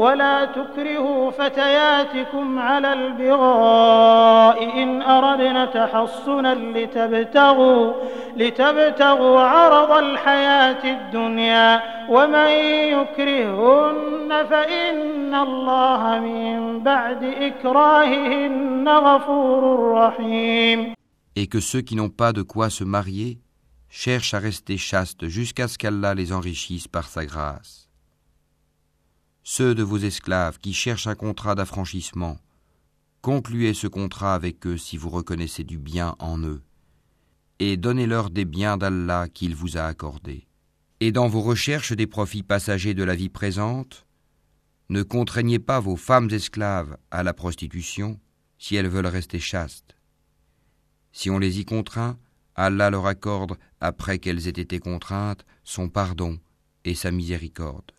ولا 0.00 0.44
تكرهوا 0.44 1.30
فتياتكم 1.30 2.58
على 2.58 2.92
البغاء 2.92 4.82
إن 4.82 5.02
أردنا 5.02 5.66
تحصنا 5.66 6.54
لتبتغوا, 6.54 7.92
لتبتغوا 8.36 9.40
عرض 9.40 9.90
الحياة 9.92 10.84
الدنيا 10.84 11.82
ومن 12.08 12.50
يكرهن 12.96 14.46
فإن 14.50 15.34
الله 15.34 16.18
من 16.18 16.82
بعد 16.82 17.24
إكراههن 17.24 18.88
غفور 18.88 19.92
رحيم 19.92 20.94
Et 21.36 21.46
que 21.46 21.60
ceux 21.60 21.82
qui 21.82 21.94
n'ont 21.94 22.08
pas 22.08 22.32
de 22.32 22.42
quoi 22.42 22.70
se 22.70 22.84
marier 22.84 23.38
cherchent 23.90 24.32
à 24.32 24.38
rester 24.38 24.78
chastes 24.78 25.28
jusqu'à 25.28 25.68
ce 25.68 25.76
qu'Allah 25.76 26.14
les 26.14 26.32
enrichisse 26.32 26.88
par 26.88 27.06
sa 27.06 27.26
grâce. 27.26 27.89
Ceux 29.52 29.74
de 29.74 29.82
vos 29.82 29.98
esclaves 29.98 30.60
qui 30.60 30.72
cherchent 30.72 31.08
un 31.08 31.16
contrat 31.16 31.56
d'affranchissement, 31.56 32.38
concluez 33.20 33.74
ce 33.74 33.88
contrat 33.88 34.36
avec 34.36 34.64
eux 34.64 34.76
si 34.76 34.96
vous 34.96 35.08
reconnaissez 35.08 35.64
du 35.64 35.76
bien 35.76 36.14
en 36.20 36.38
eux, 36.38 36.62
et 37.58 37.76
donnez-leur 37.76 38.30
des 38.30 38.44
biens 38.44 38.76
d'Allah 38.76 39.26
qu'il 39.28 39.56
vous 39.56 39.76
a 39.76 39.82
accordés. 39.82 40.46
Et 41.00 41.10
dans 41.10 41.26
vos 41.26 41.40
recherches 41.40 41.90
des 41.90 42.06
profits 42.06 42.44
passagers 42.44 42.94
de 42.94 43.02
la 43.02 43.16
vie 43.16 43.28
présente, 43.28 44.06
ne 44.88 45.02
contraignez 45.02 45.58
pas 45.58 45.80
vos 45.80 45.96
femmes 45.96 46.30
esclaves 46.30 46.96
à 47.10 47.24
la 47.24 47.34
prostitution 47.34 48.20
si 48.56 48.76
elles 48.76 48.86
veulent 48.86 49.06
rester 49.06 49.40
chastes. 49.40 49.96
Si 51.10 51.28
on 51.28 51.40
les 51.40 51.58
y 51.58 51.64
contraint, 51.64 52.20
Allah 52.54 52.88
leur 52.88 53.06
accorde, 53.06 53.58
après 53.80 54.20
qu'elles 54.20 54.46
aient 54.46 54.62
été 54.62 54.78
contraintes, 54.78 55.44
son 55.64 55.88
pardon 55.88 56.38
et 56.84 56.94
sa 56.94 57.10
miséricorde. 57.10 57.90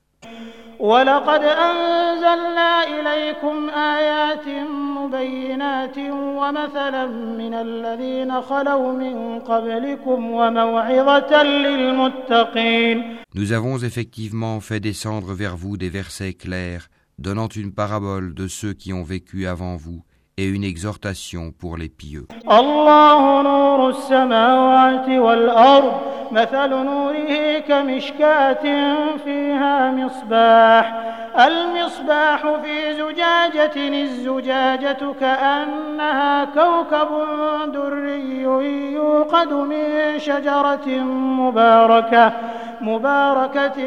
ولقد 0.81 1.42
أنزلنا 1.42 2.85
إليكم 2.85 3.71
آيات 3.71 4.49
مبينات 4.97 5.99
ومثلا 6.38 7.07
من 7.40 7.55
الذين 7.55 8.42
خلوا 8.42 8.92
من 8.92 9.38
قبلكم 9.40 10.31
وموعظة 10.31 11.42
للمتقين 11.42 13.16
Nous 13.35 13.53
avons 13.53 13.79
effectivement 13.79 14.61
fait 14.61 14.81
descendre 14.81 15.33
vers 15.35 15.57
vous 15.57 15.77
des 15.77 15.90
versets 15.90 16.35
clairs, 16.35 16.88
donnant 17.19 17.49
une 17.49 17.73
parabole 17.73 18.35
de 18.35 18.47
ceux 18.49 18.73
qui 18.73 18.92
ont 18.92 19.03
vécu 19.03 19.47
avant 19.47 19.77
vous 19.77 20.03
et 20.41 20.47
une 20.47 20.63
exhortation 20.63 21.51
pour 21.51 21.77
les 21.77 21.89
pieux. 21.89 22.25
الله 22.49 23.41
نور 23.41 23.89
السماوات 23.89 25.10
والأرض 25.10 25.93
مثل 26.32 26.69
نوره 26.69 27.60
كمشكاة 27.67 28.63
فيها 29.25 29.91
مصباح 29.91 30.86
المصباح 31.39 32.41
في 32.63 32.93
زجاجة 32.93 34.04
الزجاجة 34.04 35.13
كأنها 35.19 36.45
كوكب 36.45 37.10
دري 37.73 38.41
يوقد 38.93 39.54
من 39.54 40.19
شجرة 40.19 40.88
مباركة 41.39 42.34
مباركة 42.82 43.77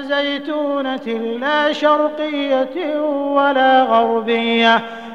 زيتونة 0.00 1.06
لا 1.40 1.72
شرقية 1.72 3.00
ولا 3.36 3.82
غربية 3.82 4.82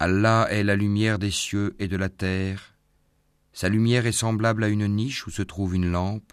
Allah 0.00 0.46
est 0.50 0.62
la 0.62 0.76
lumière 0.76 1.18
des 1.18 1.32
cieux 1.32 1.74
et 1.80 1.88
de 1.88 1.96
la 1.96 2.08
terre. 2.08 2.76
Sa 3.52 3.68
lumière 3.68 4.06
est 4.06 4.12
semblable 4.12 4.62
à 4.62 4.68
une 4.68 4.86
niche 4.86 5.26
où 5.26 5.30
se 5.30 5.42
trouve 5.42 5.74
une 5.74 5.90
lampe. 5.90 6.32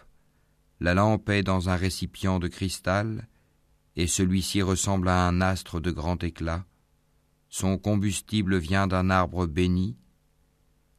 La 0.80 0.94
lampe 0.94 1.30
est 1.30 1.42
dans 1.42 1.68
un 1.68 1.76
récipient 1.76 2.38
de 2.38 2.48
cristal, 2.48 3.28
et 3.96 4.06
celui-ci 4.06 4.62
ressemble 4.62 5.10
à 5.10 5.28
un 5.28 5.42
astre 5.42 5.80
de 5.80 5.90
grand 5.90 6.24
éclat. 6.24 6.64
Son 7.50 7.80
combustible 7.80 8.58
vient 8.58 8.86
d'un 8.86 9.10
arbre 9.10 9.48
béni, 9.48 9.98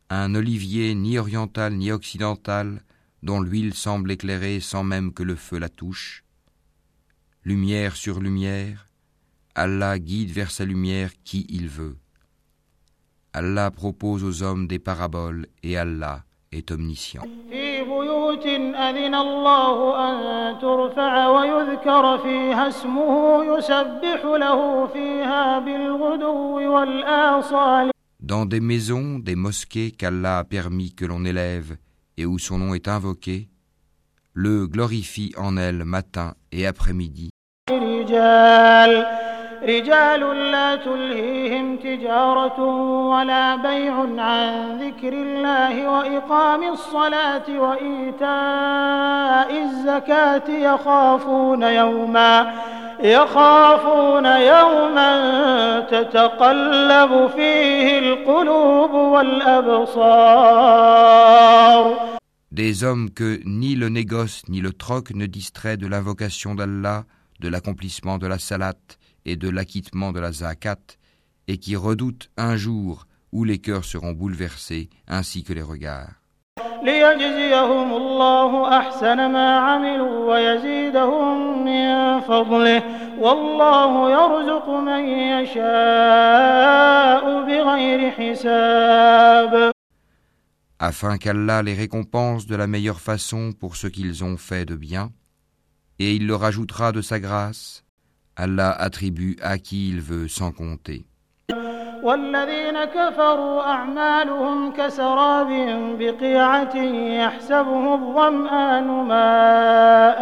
un 0.09 0.35
olivier 0.35 0.93
ni 0.97 1.19
oriental 1.19 1.73
ni 1.75 1.93
occidental, 1.93 2.83
dont 3.23 3.41
l'huile 3.41 3.75
semble 3.75 4.11
éclairer 4.11 4.59
sans 4.59 4.83
même 4.83 5.13
que 5.13 5.23
le 5.23 5.37
feu 5.37 5.59
la 5.59 5.69
touche. 5.69 6.25
Lumière 7.45 7.95
sur 7.95 8.19
lumière, 8.19 8.89
Allah 9.55 10.01
guide 10.01 10.31
vers 10.31 10.51
sa 10.51 10.65
lumière 10.65 11.13
qui 11.23 11.47
il 11.49 11.69
veut. 11.69 11.97
Allah 13.39 13.71
propose 13.71 14.25
aux 14.25 14.43
hommes 14.43 14.67
des 14.67 14.79
paraboles 14.79 15.47
et 15.63 15.77
Allah 15.77 16.25
est 16.53 16.71
omniscient. 16.71 17.21
Dans 28.21 28.47
des 28.47 28.61
maisons, 28.61 29.19
des 29.19 29.35
mosquées 29.35 29.91
qu'Allah 29.91 30.39
a 30.39 30.45
permis 30.45 30.95
que 30.95 31.05
l'on 31.05 31.27
élève 31.27 31.77
et 32.17 32.25
où 32.25 32.39
son 32.39 32.57
nom 32.57 32.73
est 32.73 32.89
invoqué, 32.89 33.51
le 34.33 34.67
glorifie 34.67 35.35
en 35.37 35.59
elles 35.59 35.85
matin 35.85 36.33
et 36.53 36.67
après-midi. 36.67 37.29
رجال 39.63 40.51
لا 40.51 40.77
تلهيهم 40.77 41.77
تجارة 41.77 42.61
ولا 43.11 43.57
بيع 43.57 43.95
عن 44.19 44.79
ذكر 44.81 45.13
الله 45.13 45.91
وإقام 45.91 46.63
الصلاة 46.73 47.49
وإيتاء 47.49 48.27
الزكاة 49.65 50.49
يخافون 50.49 51.63
يوما 51.63 52.53
يخافون 53.03 54.27
يوما 54.27 55.81
تتقلب 55.81 57.27
فيه 57.37 57.99
القلوب 57.99 58.91
والأبصار. 58.91 60.37
Des 62.53 62.85
hommes 62.85 63.11
que 63.11 63.41
ni 63.45 63.75
le 63.75 63.89
négoce 63.91 64.43
ni 64.49 64.61
le 64.63 64.73
troc 64.73 65.11
ne 65.11 65.27
distrait 65.27 65.77
de 65.77 65.87
l'invocation 65.87 66.55
d'Allah, 66.55 67.05
de 67.41 67.49
l'accomplissement 67.49 68.17
de 68.17 68.27
la 68.27 68.39
salat 68.39 68.79
et 69.27 69.37
de 69.37 69.51
l'acquittement 69.51 70.13
de 70.13 70.21
la 70.21 70.33
zakat, 70.33 70.79
et 71.49 71.59
qui 71.59 71.77
redoutent 71.77 72.31
un 72.39 72.57
jour 72.57 73.07
où 73.33 73.45
les 73.45 73.59
cœurs 73.59 73.85
seront 73.85 74.13
bouleversés 74.13 74.89
ainsi 75.07 75.43
que 75.43 75.53
les 75.53 75.63
regards. 75.63 76.15
Afin 90.79 91.17
qu'Allah 91.19 91.63
les 91.63 91.75
récompense 91.75 92.47
de 92.47 92.55
la 92.55 92.67
meilleure 92.67 93.01
façon 93.01 93.53
pour 93.53 93.77
ce 93.77 93.87
qu'ils 93.87 94.23
ont 94.23 94.37
fait 94.37 94.65
de 94.65 94.77
bien, 94.77 95.11
et 95.99 96.15
il 96.15 96.27
leur 96.27 96.45
ajoutera 96.45 96.93
de 96.93 97.01
sa 97.01 97.19
grâce, 97.19 97.86
Allah 98.36 98.72
attribue 98.72 99.38
à 99.42 99.58
qui 99.58 99.90
il 99.90 100.02
veut 100.02 100.28
sans 100.28 100.52
compter. 100.52 101.06
والذين 102.04 102.84
كفروا 102.86 103.62
أعمالهم 103.62 104.72
كسراب 104.72 105.48
بقيعة 106.00 106.76
يحسبه 107.22 107.94
الظمآن 107.94 108.88
ماء 108.88 110.22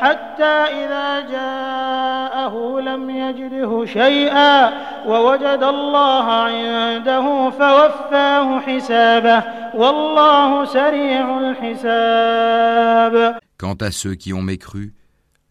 حتى 0.00 0.44
إذا 0.84 1.20
جاءه 1.20 2.80
لم 2.80 3.10
يجده 3.10 3.84
شيئا 3.84 4.72
ووجد 5.06 5.62
الله 5.62 6.32
عنده 6.32 7.50
فوفاه 7.50 8.60
حسابه 8.60 9.42
والله 9.74 10.64
سريع 10.64 11.38
الحساب 11.38 13.36
Quant 13.58 13.76
à 13.80 13.90
ceux 13.92 14.14
qui 14.16 14.32
ont 14.32 14.42
mécru, 14.42 14.92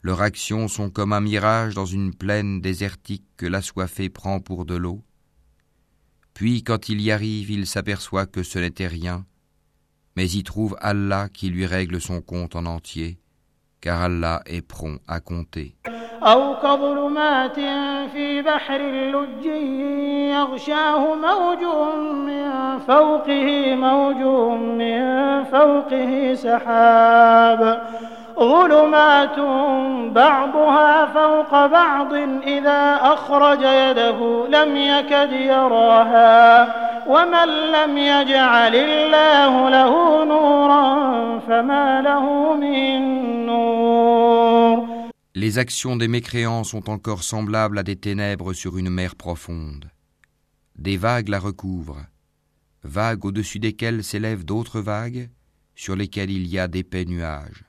leurs 0.06 0.22
actions 0.22 0.68
sont 0.68 0.90
comme 0.90 1.14
un 1.14 1.22
mirage 1.22 1.76
dans 1.76 1.86
une 1.86 2.14
plaine 2.14 2.60
désertique 2.60 3.26
que 3.38 3.46
l'assoiffé 3.46 4.10
prend 4.10 4.40
pour 4.40 4.66
de 4.66 4.76
l'eau. 4.76 5.04
Puis 6.34 6.64
quand 6.64 6.90
il 6.90 7.02
y 7.02 7.12
arrive, 7.12 7.52
il 7.52 7.68
s'aperçoit 7.68 8.26
que 8.26 8.42
ce 8.42 8.58
n'était 8.58 8.88
rien, 8.88 9.26
mais 10.16 10.28
y 10.28 10.44
trouve 10.44 10.76
Allah 10.80 11.30
qui 11.30 11.50
lui 11.50 11.66
règle 11.66 12.02
son 12.02 12.22
compte 12.22 12.56
en 12.56 12.66
entier, 12.66 13.20
car 13.80 14.02
Allah 14.02 14.42
est 14.46 14.62
prompt 14.62 15.00
à 15.08 15.20
compter. 15.20 15.76
أو 16.24 16.56
كظلمات 16.56 17.56
في 18.14 18.42
بحر 18.42 18.82
لج 19.12 19.46
يغشاه 20.32 21.16
موج 21.16 21.64
من 22.28 22.80
فوقه 22.80 23.76
موج 23.76 24.22
من 24.78 25.44
فوقه 25.44 26.34
سحاب 26.34 27.82
ظلمات 28.40 29.40
بعضها 30.16 31.06
فوق 31.06 31.66
بعض 31.66 32.14
إذا 32.44 33.00
أخرج 33.02 33.62
يده 33.62 34.48
لم 34.48 34.78
يكد 34.78 35.32
يراها 35.32 36.42
ومن 37.08 37.50
لم 37.72 37.98
يجعل 37.98 38.76
الله 38.76 39.70
له 39.70 40.24
نورا 40.26 41.40
فما 41.40 42.02
له 42.02 42.54
من 42.54 43.00
نور 43.46 45.02
Les 45.34 45.58
actions 45.58 45.96
des 45.96 46.10
mécréants 46.10 46.66
sont 46.66 46.90
encore 46.90 47.24
semblables 47.24 47.80
à 47.80 47.84
des 47.84 47.96
ténèbres 47.96 48.52
sur 48.52 48.78
une 48.78 48.90
mer 48.90 49.16
profonde. 49.16 49.90
Des 50.76 50.98
vagues 50.98 51.30
la 51.30 51.40
recouvrent, 51.40 52.06
vagues 52.84 53.24
au-dessus 53.24 53.60
desquelles 53.60 54.04
s'élèvent 54.04 54.44
d'autres 54.44 54.82
vagues, 54.82 55.30
sur 55.74 55.96
lesquelles 55.96 56.32
il 56.32 56.48
y 56.48 56.60
a 56.60 56.68
d'épais 56.68 57.06
nuages. 57.06 57.64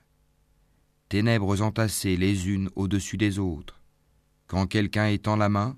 Ténèbres 1.09 1.61
entassées 1.61 2.17
les 2.17 2.49
unes 2.49 2.69
au-dessus 2.75 3.17
des 3.17 3.39
autres. 3.39 3.81
Quand 4.47 4.65
quelqu'un 4.67 5.07
étend 5.07 5.35
la 5.35 5.49
main, 5.49 5.75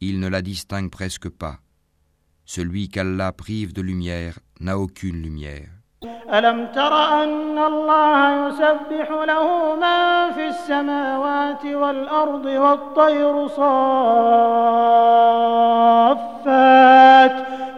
il 0.00 0.20
ne 0.20 0.28
la 0.28 0.42
distingue 0.42 0.90
presque 0.90 1.28
pas. 1.28 1.58
Celui 2.44 2.88
qu'Allah 2.88 3.32
prive 3.32 3.72
de 3.72 3.82
lumière 3.82 4.38
n'a 4.60 4.78
aucune 4.78 5.22
lumière. 5.22 5.68
ألم 6.32 6.66
تر 6.66 7.22
أن 7.22 7.58
الله 7.58 8.48
يسبح 8.48 9.10
له 9.10 9.74
من 9.74 10.32
في 10.34 10.48
السماوات 10.48 11.64
والأرض 11.66 12.44
والطير 12.44 13.46
صافات 13.48 13.70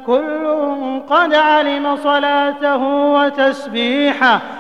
كل 0.06 0.42
قد 1.08 1.34
علم 1.34 1.96
صلاته 1.96 2.82
وتسبيحه 2.86 4.55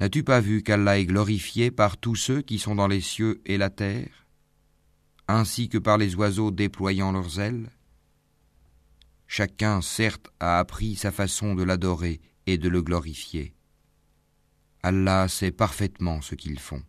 N'as-tu 0.00 0.22
pas 0.22 0.40
vu 0.40 0.62
qu'Allah 0.62 0.98
est 0.98 1.06
glorifié 1.06 1.70
par 1.70 1.96
tous 1.96 2.16
ceux 2.16 2.42
qui 2.42 2.58
sont 2.58 2.74
dans 2.74 2.86
les 2.86 3.00
cieux 3.00 3.40
et 3.46 3.56
la 3.56 3.70
terre, 3.70 4.26
ainsi 5.26 5.68
que 5.68 5.78
par 5.78 5.96
les 5.96 6.14
oiseaux 6.14 6.50
déployant 6.50 7.12
leurs 7.12 7.40
ailes? 7.40 7.70
Chacun, 9.26 9.80
certes, 9.80 10.28
a 10.38 10.58
appris 10.58 10.94
sa 10.94 11.10
façon 11.10 11.54
de 11.54 11.64
l'adorer 11.64 12.20
et 12.46 12.58
de 12.58 12.68
le 12.68 12.82
glorifier. 12.82 13.54
Allah 14.82 15.26
sait 15.28 15.50
parfaitement 15.50 16.20
ce 16.20 16.34
qu'ils 16.34 16.60
font. 16.60 16.82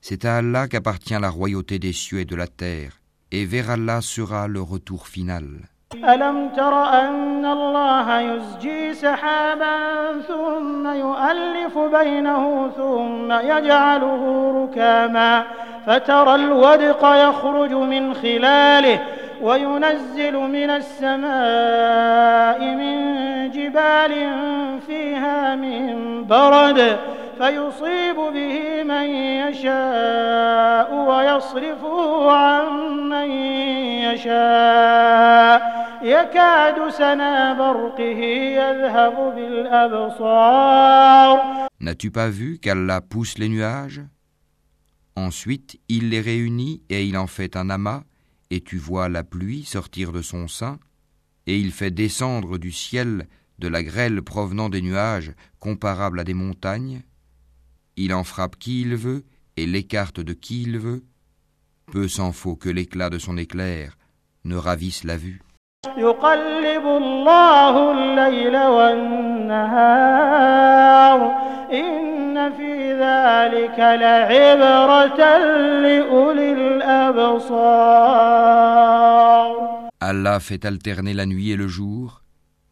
C'est 0.00 0.24
à 0.24 0.36
Allah 0.36 0.68
qu'appartient 0.68 1.18
la 1.20 1.30
royauté 1.30 1.78
des 1.78 1.92
cieux 1.92 2.20
et 2.20 2.24
de 2.24 2.36
la 2.36 2.46
terre, 2.46 3.00
et 3.32 3.44
vers 3.44 3.70
Allah 3.70 4.00
sera 4.00 4.48
le 4.48 4.62
retour 4.62 5.08
final. 5.08 5.46
ألم 5.94 6.48
تر 6.56 6.84
أن 6.84 7.46
الله 7.46 8.20
يزجي 8.20 8.94
سحابا 8.94 9.76
ثم 10.28 10.86
يؤلف 10.86 11.78
بينه 11.78 12.70
ثم 12.76 13.32
يجعله 13.32 14.52
ركاما 14.64 15.44
فترى 15.86 16.34
الودق 16.34 17.04
يخرج 17.04 17.72
من 17.72 18.14
خلاله 18.14 19.00
وينزل 19.42 20.36
من 20.36 20.70
السماء 20.70 22.60
من 22.60 22.98
جبال 23.50 24.14
فيها 24.86 25.54
من 25.54 26.24
برد 26.24 26.98
فيصيب 27.37 28.15
به 28.15 28.83
من 28.83 29.09
يشاء 29.43 30.93
ويصرفه 30.93 32.31
عن 32.31 32.65
من 33.09 33.31
يشاء 34.07 35.59
يكاد 36.03 36.89
سنا 36.89 37.53
برقه 37.53 38.19
يذهب 38.59 39.35
بالأبصار 39.35 40.83
N'as-tu 41.79 42.11
pas 42.11 42.29
vu 42.29 42.59
qu'Allah 42.59 43.01
pousse 43.01 43.37
les 43.37 43.49
nuages 43.49 44.01
Ensuite, 45.15 45.79
il 45.89 46.09
les 46.09 46.21
réunit 46.21 46.81
et 46.89 47.05
il 47.05 47.17
en 47.17 47.27
fait 47.27 47.55
un 47.57 47.69
amas, 47.69 48.03
et 48.49 48.61
tu 48.61 48.77
vois 48.77 49.09
la 49.09 49.23
pluie 49.23 49.63
sortir 49.63 50.11
de 50.11 50.21
son 50.21 50.47
sein, 50.47 50.79
et 51.45 51.59
il 51.59 51.71
fait 51.71 51.91
descendre 51.91 52.57
du 52.57 52.71
ciel 52.71 53.27
de 53.59 53.67
la 53.67 53.83
grêle 53.83 54.21
provenant 54.21 54.69
des 54.69 54.81
nuages 54.81 55.33
comparable 55.59 56.19
à 56.19 56.23
des 56.23 56.33
montagnes. 56.33 57.01
Il 57.97 58.13
en 58.13 58.23
frappe 58.23 58.57
qui 58.57 58.81
il 58.81 58.95
veut 58.95 59.23
et 59.57 59.65
l'écarte 59.65 60.19
de 60.19 60.33
qui 60.33 60.63
il 60.63 60.79
veut. 60.79 61.03
Peu 61.91 62.07
s'en 62.07 62.31
faut 62.31 62.55
que 62.55 62.69
l'éclat 62.69 63.09
de 63.09 63.17
son 63.19 63.37
éclair 63.37 63.97
ne 64.45 64.55
ravisse 64.55 65.03
la 65.03 65.17
vue. 65.17 65.41
يقلب 65.97 66.85
الله 66.85 67.91
الليل 67.91 68.55
والنهار 68.57 70.23
ذلك 73.03 73.79
لعبرة 73.79 75.21
لأولي 75.83 76.53
الأبصار 76.53 78.03
Allah 79.99 80.39
fait 80.41 80.65
alterner 80.65 81.13
la 81.13 81.25
nuit 81.25 81.51
et 81.51 81.55
le 81.55 81.69
jour. 81.69 82.23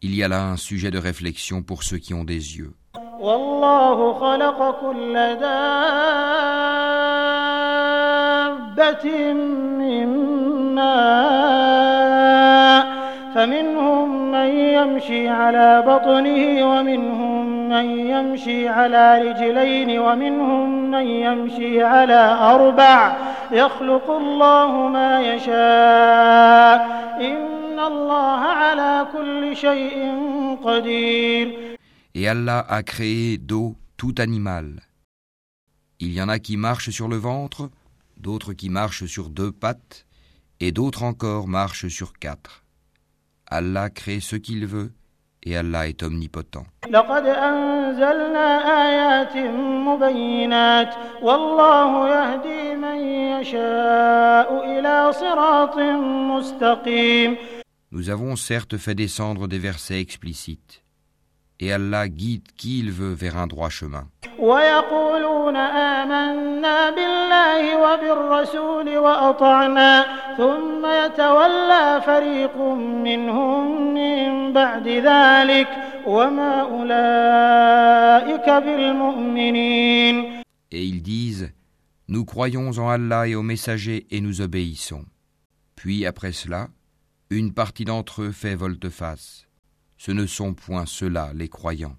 Il 0.01 0.13
y 0.13 0.21
a 0.21 0.27
là 0.27 0.49
un 0.49 0.57
sujet 0.57 0.91
de 0.91 0.97
réflexion 0.97 1.63
pour 1.63 1.83
ceux 1.83 1.97
qui 1.97 2.13
ont 2.13 2.25
des 2.25 2.57
yeux. 2.57 2.73
والله 3.20 4.12
خلق 4.12 4.80
كل 4.80 5.14
دابة 5.14 5.72
من 9.78 10.06
ماء 10.74 12.06
فمنهم 13.34 14.32
من 14.32 14.46
يمشي 14.46 15.28
على 15.28 15.82
بطنه 15.86 16.70
ومنهم 16.70 17.68
من 17.68 17.98
يمشي 17.98 18.68
على 18.68 19.18
رجلين 19.18 19.98
ومنهم 19.98 20.90
من 20.90 21.06
يمشي 21.06 21.82
على 21.82 22.36
أربع. 22.40 23.12
يخلق 23.50 24.10
الله 24.10 24.70
ما 24.70 25.20
يشاء. 25.20 26.88
إن 27.20 27.80
الله 27.86 28.40
على 28.40 29.06
كل 29.16 29.56
شيء 29.56 30.12
قدير. 30.64 31.65
et 32.16 32.26
Allah 32.28 32.64
a 32.66 32.82
créé 32.82 33.36
d'eau 33.36 33.76
tout 33.98 34.14
animal. 34.16 34.80
Il 36.00 36.12
y 36.14 36.22
en 36.22 36.30
a 36.30 36.38
qui 36.38 36.56
marchent 36.56 36.88
sur 36.88 37.08
le 37.08 37.16
ventre, 37.16 37.68
d'autres 38.16 38.54
qui 38.54 38.70
marchent 38.70 39.04
sur 39.04 39.28
deux 39.28 39.52
pattes, 39.52 40.06
et 40.58 40.72
d'autres 40.72 41.02
encore 41.02 41.46
marchent 41.46 41.88
sur 41.88 42.14
quatre. 42.14 42.64
Allah 43.46 43.90
crée 43.90 44.20
ce 44.20 44.36
qu'il 44.36 44.64
veut, 44.64 44.94
et 45.42 45.58
Allah 45.58 45.88
est 45.88 46.02
omnipotent. 46.02 46.64
Nous 57.92 58.08
avons 58.08 58.36
certes 58.36 58.78
fait 58.78 58.94
descendre 58.94 59.48
des 59.48 59.58
versets 59.58 60.00
explicites 60.00 60.85
et 61.60 61.72
Allah 61.72 62.08
guide 62.08 62.46
qui 62.56 62.78
il 62.80 62.90
veut 62.90 63.12
vers 63.12 63.36
un 63.38 63.46
droit 63.46 63.70
chemin. 63.70 64.08
Et 80.70 80.84
ils 80.84 81.02
disent, 81.02 81.52
nous 82.08 82.24
croyons 82.24 82.70
en 82.78 82.88
Allah 82.88 83.26
et 83.26 83.34
aux 83.34 83.42
messagers 83.42 84.06
et 84.10 84.20
nous 84.20 84.40
obéissons. 84.40 85.04
Puis 85.74 86.06
après 86.06 86.32
cela, 86.32 86.68
une 87.30 87.52
partie 87.52 87.84
d'entre 87.84 88.22
eux 88.22 88.32
fait 88.32 88.54
volte-face 88.54 89.45
ce 89.98 90.12
ne 90.12 90.26
sont 90.26 90.54
point 90.54 90.84
ceux-là 90.86 91.30
les 91.34 91.48
croyants. 91.48 91.96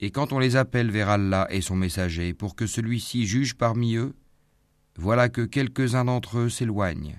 Et 0.00 0.10
quand 0.10 0.32
on 0.32 0.38
les 0.38 0.56
appelle 0.56 0.90
vers 0.90 1.08
Allah 1.08 1.46
et 1.50 1.60
son 1.60 1.76
messager 1.76 2.34
pour 2.34 2.56
que 2.56 2.66
celui-ci 2.66 3.26
juge 3.26 3.54
parmi 3.54 3.96
eux, 3.96 4.14
voilà 4.96 5.28
que 5.28 5.42
quelques-uns 5.42 6.04
d'entre 6.04 6.38
eux 6.38 6.48
s'éloignent. 6.48 7.18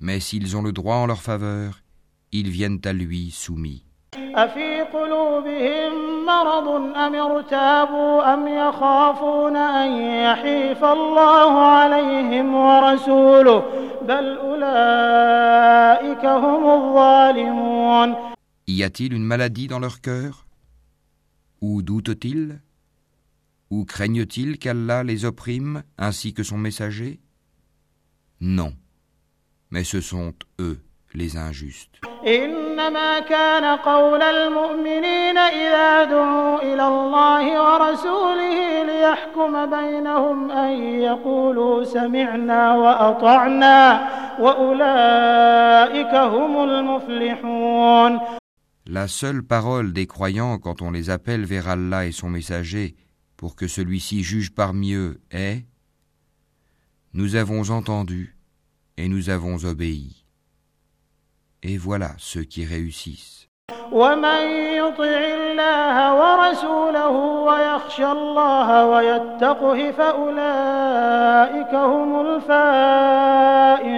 Mais 0.00 0.20
s'ils 0.20 0.56
ont 0.56 0.62
le 0.62 0.72
droit 0.72 0.96
en 0.96 1.06
leur 1.06 1.22
faveur, 1.22 1.80
ils 2.32 2.50
viennent 2.50 2.80
à 2.84 2.92
lui 2.92 3.30
soumis. 3.30 3.84
أفي 4.87 4.87
قلوبهم 4.87 6.25
مرض 6.25 6.67
أم 6.95 7.15
ارتابوا 7.15 8.33
أم 8.33 8.47
يخافون 8.47 9.55
أن 9.55 9.91
يحيف 10.01 10.83
الله 10.83 11.51
عليهم 11.59 12.55
ورسوله 12.55 13.59
بل 14.01 14.37
أولئك 14.37 16.25
هم 16.25 16.63
الظالمون 16.69 18.15
Y 18.65 18.81
a-t-il 18.83 19.13
une 19.13 19.25
maladie 19.25 19.67
dans 19.67 19.79
leur 19.79 19.99
cœur 19.99 20.45
Ou 21.61 21.81
doutent-ils 21.81 22.61
Ou 23.69 23.83
craignent-ils 23.83 24.57
qu'Allah 24.57 25.03
les 25.03 25.25
opprime 25.25 25.83
ainsi 25.97 26.33
que 26.33 26.43
son 26.43 26.57
messager 26.57 27.19
Non, 28.39 28.73
mais 29.69 29.83
ce 29.83 29.99
sont 29.99 30.33
eux 30.59 30.79
les 31.13 31.35
injustes. 31.37 31.99
إنما 32.77 33.19
كان 33.19 33.65
قول 33.77 34.21
المؤمنين 34.21 35.37
إذا 35.37 36.03
دعوا 36.03 36.61
إلى 36.61 36.87
الله 36.87 37.45
ورسوله 37.63 38.83
ليحكم 38.83 39.65
بينهم 39.65 40.51
أن 40.51 40.71
يقولوا 41.01 41.83
سمعنا 41.83 42.75
وأطعنا 42.75 44.07
وأولئك 44.39 46.13
هم 46.15 46.63
المفلحون 46.63 48.19
La 48.85 49.07
seule 49.07 49.43
parole 49.43 49.93
des 49.93 50.07
croyants 50.07 50.57
quand 50.59 50.81
on 50.81 50.91
les 50.91 51.09
appelle 51.09 51.45
vers 51.45 51.69
Allah 51.69 52.05
et 52.05 52.11
son 52.11 52.29
messager 52.29 52.95
pour 53.37 53.55
que 53.55 53.67
celui-ci 53.67 54.23
juge 54.23 54.53
parmi 54.53 54.93
eux 54.93 55.21
est 55.31 55.65
Nous 57.13 57.35
avons 57.35 57.69
entendu 57.69 58.35
et 58.97 59.07
nous 59.07 59.29
avons 59.29 59.63
obéi. 59.63 60.25
Et 61.63 61.77
voilà 61.77 62.11
ceux 62.17 62.43
qui 62.43 62.65
réussissent. 62.65 63.43
ومن 63.91 64.41
يطع 64.75 65.19
الله 65.39 65.95
ورسوله 66.21 67.09
ويخشى 67.47 68.11
الله 68.11 68.85
ويتقه 68.85 69.91
فأولئك 69.91 71.73
هم 71.73 72.21
الفائزون 72.25 73.93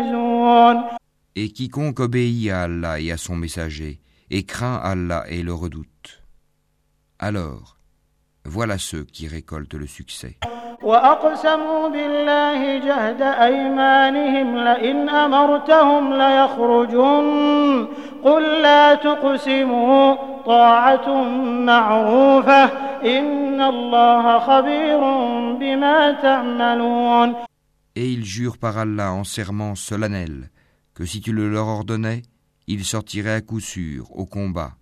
Et 1.37 1.49
quiconque 1.49 1.99
obéit 1.99 2.49
à 2.49 2.63
Allah 2.63 2.99
et 3.01 3.11
à 3.11 3.17
son 3.17 3.35
messager, 3.35 3.99
et 4.29 4.43
craint 4.45 4.77
Allah 4.77 5.25
et 5.27 5.43
le 5.43 5.53
redoute. 5.53 6.23
Alors, 7.19 7.77
voilà 8.45 8.77
ceux 8.77 9.03
qui 9.03 9.27
récoltent 9.27 9.73
le 9.73 9.87
succès. 9.87 10.37
وأقسموا 10.89 11.89
بالله 11.89 12.77
جهد 12.77 13.21
أيمانهم 13.21 14.57
لئن 14.57 15.09
أمرتهم 15.09 16.13
ليخرجن 16.13 17.87
قل 18.23 18.43
لا 18.61 18.95
تقسموا 18.95 20.15
طاعة 20.45 21.23
معروفة 21.65 22.63
إن 23.17 23.61
الله 23.61 24.39
خبير 24.39 24.99
بما 25.59 26.11
تعملون 26.11 27.35
Et 27.97 28.11
ils 28.11 28.25
jurent 28.25 28.57
par 28.57 28.77
Allah 28.77 29.13
en 29.13 29.23
serment 29.23 29.73
solennel 29.75 30.49
que 30.93 31.05
si 31.05 31.21
tu 31.21 31.31
le 31.31 31.49
leur 31.49 31.67
ordonnais, 31.67 32.23
ils 32.67 32.83
sortiraient 32.83 33.35
à 33.35 33.41
coup 33.41 33.61
sûr 33.61 34.11
au 34.11 34.25
combat. 34.25 34.73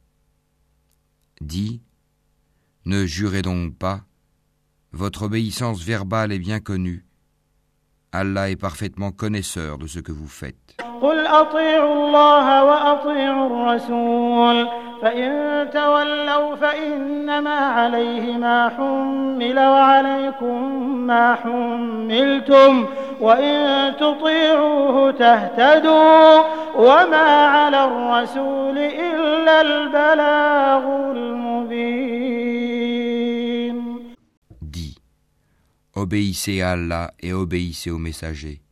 Dis, 1.39 1.81
ne 2.85 3.05
jurez 3.05 3.43
donc 3.43 3.75
pas, 3.75 4.01
votre 4.92 5.22
obéissance 5.22 5.82
verbale 5.82 6.32
est 6.32 6.38
bien 6.38 6.60
connue. 6.60 7.04
Allah 8.12 8.50
est 8.50 8.56
parfaitement 8.56 9.12
connaisseur 9.12 9.78
de 9.78 9.86
ce 9.86 9.98
que 9.98 10.12
vous 10.12 10.28
faites. 10.28 10.76
Obéissez 35.98 36.60
à 36.60 36.72
Allah 36.72 37.12
et 37.20 37.32
obéissez 37.32 37.90
au 37.90 37.98
messager. 37.98 38.62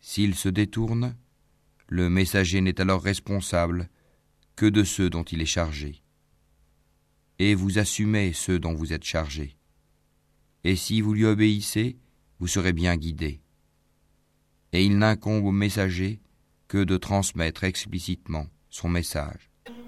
S'il 0.00 0.34
se 0.34 0.48
détourne, 0.48 1.16
le 1.88 2.10
messager 2.10 2.60
n'est 2.60 2.80
alors 2.80 3.02
responsable 3.02 3.88
que 4.56 4.66
de 4.66 4.84
ceux 4.84 5.10
dont 5.10 5.22
il 5.22 5.40
est 5.40 5.46
chargé. 5.46 6.02
Et 7.38 7.54
vous 7.54 7.78
assumez 7.78 8.32
ceux 8.32 8.58
dont 8.58 8.74
vous 8.74 8.92
êtes 8.92 9.04
chargé. 9.04 9.56
Et 10.64 10.76
si 10.76 11.00
vous 11.00 11.14
lui 11.14 11.24
obéissez, 11.24 11.98
vous 12.40 12.48
serez 12.48 12.72
bien 12.72 12.96
guidés. 12.96 13.40
Et 14.72 14.84
il 14.84 14.98
n'incombe 14.98 15.44
au 15.44 15.52
messager 15.52 16.20
que 16.68 16.82
de 16.82 16.96
transmettre 16.96 17.64
explicitement 17.64 18.48
son 18.70 18.88
message. 18.88 19.50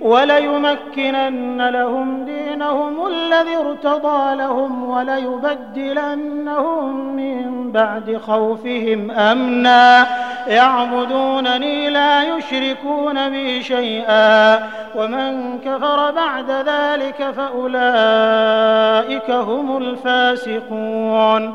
وليمكنن 0.00 1.68
لهم 1.68 2.24
دينهم 2.24 3.06
الذي 3.06 3.56
ارتضى 3.56 4.34
لهم 4.34 4.90
وليبدلنهم 4.90 6.36
من 7.16 7.72
بعد 7.72 8.16
خوفهم 8.16 9.10
أمنا 9.10 10.06
يعبدونني 10.48 11.90
لا 11.90 12.36
يشركون 12.36 13.30
بي 13.30 13.62
شيئا 13.62 14.58
ومن 14.96 15.58
كفر 15.58 16.10
بعد 16.10 16.50
ذلك 16.50 17.30
فأولئك 17.30 19.30
هم 19.30 19.76
الفاسقون 19.76 21.54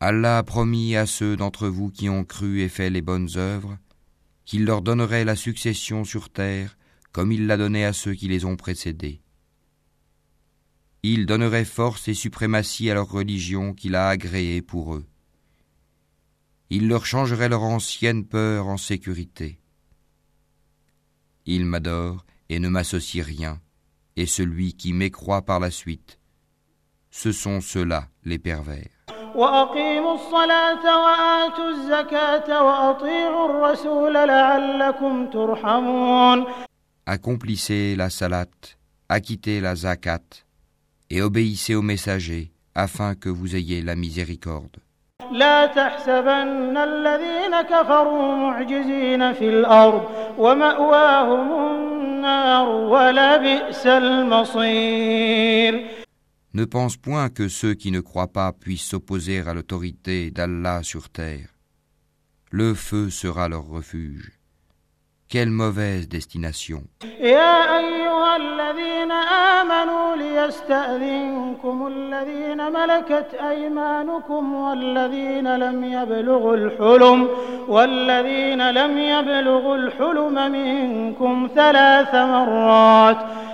Allah 0.00 0.38
a 0.38 0.42
promis 0.42 0.96
à 0.96 1.06
ceux 1.06 1.36
d'entre 1.36 1.68
vous 1.68 1.90
qui 1.90 2.08
ont 2.10 2.24
cru 2.24 2.60
et 2.60 2.68
fait 2.68 2.90
les 2.90 3.00
bonnes 3.00 3.28
œuvres 3.36 3.76
qu'il 4.44 4.66
leur 4.66 4.82
donnerait 4.82 5.24
la 5.24 5.36
succession 5.36 6.04
sur 6.04 6.28
terre 6.28 6.76
comme 7.11 7.31
il 7.31 7.47
l'a 7.47 7.57
donné 7.57 7.85
à 7.85 7.93
ceux 7.93 8.13
qui 8.13 8.27
les 8.27 8.45
ont 8.45 8.55
précédés. 8.55 9.21
Il 11.01 11.25
donnerait 11.25 11.65
force 11.65 12.07
et 12.07 12.13
suprématie 12.13 12.89
à 12.89 12.93
leur 12.93 13.09
religion 13.09 13.73
qu'il 13.73 13.95
a 13.95 14.09
agréée 14.09 14.61
pour 14.61 14.95
eux. 14.95 15.05
Il 16.69 16.87
leur 16.87 17.05
changerait 17.05 17.49
leur 17.49 17.63
ancienne 17.63 18.25
peur 18.25 18.67
en 18.67 18.77
sécurité. 18.77 19.59
Il 21.45 21.65
m'adore 21.65 22.25
et 22.49 22.59
ne 22.59 22.69
m'associe 22.69 23.25
rien, 23.25 23.59
et 24.15 24.25
celui 24.25 24.73
qui 24.73 24.93
m'écroit 24.93 25.41
par 25.41 25.59
la 25.59 25.71
suite. 25.71 26.19
Ce 27.09 27.31
sont 27.31 27.61
ceux-là 27.61 28.07
les 28.23 28.37
pervers. 28.37 28.89
Accomplissez 37.11 37.95
la 37.95 38.11
salat, 38.11 38.45
acquittez 39.09 39.61
la 39.61 39.73
zakat, 39.75 40.45
et 41.09 41.23
obéissez 41.23 41.73
aux 41.73 41.81
messagers, 41.81 42.51
afin 42.75 43.15
que 43.15 43.29
vous 43.29 43.55
ayez 43.55 43.81
la 43.81 43.95
miséricorde. 43.95 44.77
Ne 56.53 56.65
pense 56.65 56.97
point 56.97 57.29
que 57.29 57.47
ceux 57.47 57.73
qui 57.73 57.89
ne 57.89 58.01
croient 58.01 58.31
pas 58.31 58.53
puissent 58.53 58.85
s'opposer 58.85 59.39
à 59.39 59.55
l'autorité 59.55 60.29
d'Allah 60.29 60.83
sur 60.83 61.09
terre. 61.09 61.55
Le 62.51 62.75
feu 62.75 63.09
sera 63.09 63.49
leur 63.49 63.65
refuge. 63.65 64.38
Quelle 65.28 65.50
mauvaise 65.50 66.08
destination. 66.08 66.82
يا 67.20 67.78
أيها 67.78 68.36
الذين 68.36 69.12
آمنوا 69.12 70.16
ليستأذنكم 70.16 71.86
الذين 71.86 72.72
ملكت 72.72 73.34
أيمانكم 73.34 74.54
والذين 74.54 75.56
لم 75.56 75.84
يبلغوا 75.84 76.56
الحلم 76.56 77.28
والذين 77.68 78.70
لم 78.70 78.98
يبلغوا 78.98 79.76
الحلم 79.76 80.52
منكم 80.52 81.48
ثلاث 81.54 82.14
مرات 82.14 83.18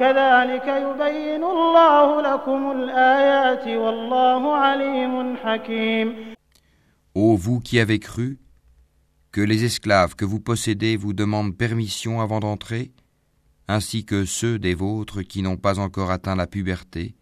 كذلك 0.00 0.66
يبين 0.66 1.44
الله 1.44 2.22
لكم 2.22 2.70
الآيات 2.70 3.66
والله 3.66 4.56
عليم 4.56 5.36
حكيم 5.36 6.34
Ô 7.14 7.36
vous 7.36 7.60
qui 7.60 7.80
avez 7.80 7.98
cru, 7.98 8.38
que 9.32 9.40
les 9.40 9.64
esclaves 9.64 10.14
que 10.14 10.24
vous 10.24 10.40
possédez 10.40 10.96
vous 10.96 11.12
demandent 11.12 11.56
permission 11.56 12.20
avant 12.20 12.40
d'entrer, 12.40 12.92
ainsi 13.68 14.04
que 14.04 14.24
ceux 14.24 14.58
des 14.58 14.74
vôtres 14.74 15.22
qui 15.22 15.42
n'ont 15.42 15.56
pas 15.56 15.78
encore 15.78 16.10
atteint 16.10 16.36
la 16.36 16.46
puberté, 16.46 17.16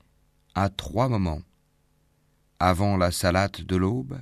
à 0.54 0.68
trois 0.68 1.08
moments. 1.08 1.42
Avant 2.60 2.96
la 2.96 3.10
salate 3.10 3.62
de 3.62 3.76
l'aube, 3.76 4.18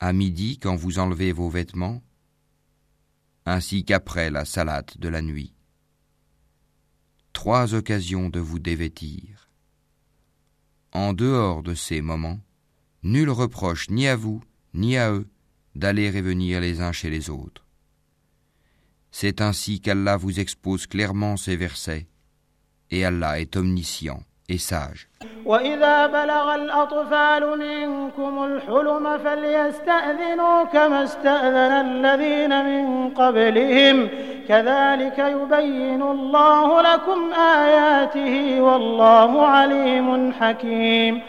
à 0.00 0.12
midi 0.12 0.58
quand 0.58 0.76
vous 0.76 0.98
enlevez 0.98 1.32
vos 1.32 1.48
vêtements, 1.48 2.00
ainsi 3.46 3.84
qu'après 3.84 4.30
la 4.30 4.44
salate 4.44 4.98
de 4.98 5.08
la 5.08 5.22
nuit. 5.22 5.51
Trois 7.32 7.74
occasions 7.74 8.28
de 8.28 8.40
vous 8.40 8.58
dévêtir. 8.58 9.48
En 10.92 11.12
dehors 11.12 11.62
de 11.62 11.74
ces 11.74 12.00
moments, 12.00 12.40
nul 13.02 13.30
reproche 13.30 13.90
ni 13.90 14.08
à 14.08 14.16
vous, 14.16 14.42
ni 14.74 14.96
à 14.96 15.12
eux 15.12 15.28
d'aller 15.74 16.06
et 16.16 16.22
venir 16.22 16.60
les 16.60 16.80
uns 16.80 16.92
chez 16.92 17.10
les 17.10 17.30
autres. 17.30 17.64
C'est 19.10 19.40
ainsi 19.40 19.80
qu'Allah 19.80 20.16
vous 20.16 20.40
expose 20.40 20.86
clairement 20.86 21.36
ces 21.36 21.56
versets, 21.56 22.06
et 22.90 23.04
Allah 23.04 23.40
est 23.40 23.56
omniscient 23.56 24.22
et 24.48 24.58
sage. 24.58 25.08
وإذا 25.46 26.06
بلغ 26.06 26.54
الأطفال 26.54 27.58
منكم 27.58 28.44
الحلم 28.44 29.18
فليستأذنوا 29.18 30.64
كما 30.64 31.04
استأذن 31.04 31.72
الذين 31.86 32.64
من 32.64 33.10
قبلهم 33.10 34.08
كذلك 34.48 35.18
يبين 35.18 36.02
الله 36.02 36.82
لكم 36.82 37.32
آياته 37.32 38.60
والله 38.60 39.46
عليم 39.46 40.32
حكيم 40.32 41.20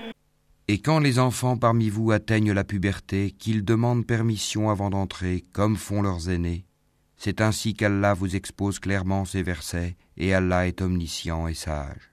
Et 0.71 0.77
quand 0.77 0.99
les 0.99 1.17
enfants 1.17 1.57
parmi 1.57 1.89
vous 1.89 2.11
atteignent 2.11 2.51
la 2.53 2.63
puberté, 2.63 3.31
qu'ils 3.31 3.65
demandent 3.65 4.05
permission 4.05 4.69
avant 4.69 4.91
d'entrer, 4.91 5.43
comme 5.51 5.75
font 5.75 6.03
leurs 6.03 6.29
aînés, 6.29 6.65
c'est 7.17 7.41
ainsi 7.41 7.73
qu'Allah 7.73 8.13
vous 8.13 8.35
expose 8.35 8.77
clairement 8.77 9.25
ces 9.25 9.41
versets 9.41 9.97
et 10.15 10.33
Allah 10.33 10.67
est 10.67 10.81
omniscient 10.81 11.47
et 11.47 11.55
sage. 11.55 12.12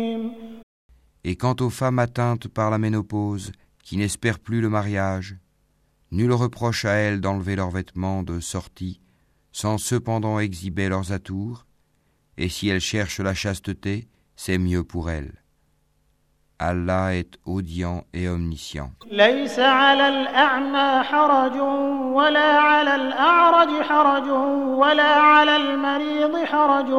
Et 1.24 1.36
quant 1.36 1.56
aux 1.60 1.70
femmes 1.70 1.98
atteintes 1.98 2.48
par 2.48 2.70
la 2.70 2.78
ménopause, 2.78 3.52
qui 3.82 3.96
n'espèrent 3.96 4.38
plus 4.38 4.60
le 4.60 4.68
mariage, 4.68 5.36
nul 6.12 6.32
reproche 6.32 6.84
à 6.84 6.92
elles 6.92 7.20
d'enlever 7.20 7.56
leurs 7.56 7.70
vêtements 7.70 8.22
de 8.22 8.40
sortie 8.40 9.00
sans 9.56 9.78
cependant 9.78 10.38
exhiber 10.38 10.90
leurs 10.90 11.12
atours, 11.12 11.64
et 12.36 12.50
si 12.50 12.68
elles 12.68 12.86
cherchent 12.92 13.20
la 13.20 13.32
chasteté, 13.32 14.06
c'est 14.36 14.58
mieux 14.58 14.84
pour 14.84 15.08
elles. 15.08 15.32
Allah 16.58 17.14
est 17.14 17.38
audient 17.46 18.04
et 18.12 18.28
omniscient. 18.28 18.90
ليس 19.10 19.58
على 19.58 20.08
الأعمى 20.08 21.02
حرج 21.04 21.56
ولا 22.14 22.60
على 22.60 22.94
الأعرج 22.94 23.82
حرج 23.82 24.28
ولا 24.78 25.12
على 25.20 25.56
المريض 25.56 26.44
حرج 26.44 26.90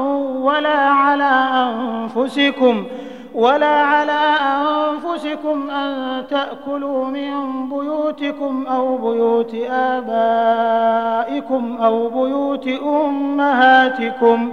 ولا 0.47 0.89
على 0.89 1.33
أنفسكم 1.69 2.87
ولا 3.34 3.66
على 3.66 4.36
أنفسكم 4.42 5.70
أن 5.70 6.24
تأكلوا 6.30 7.04
من 7.04 7.68
بيوتكم 7.68 8.66
أو 8.66 8.96
بيوت 8.96 9.54
آبائكم 9.70 11.76
أو 11.80 12.08
بيوت 12.08 12.68
أمهاتكم. 12.68 14.52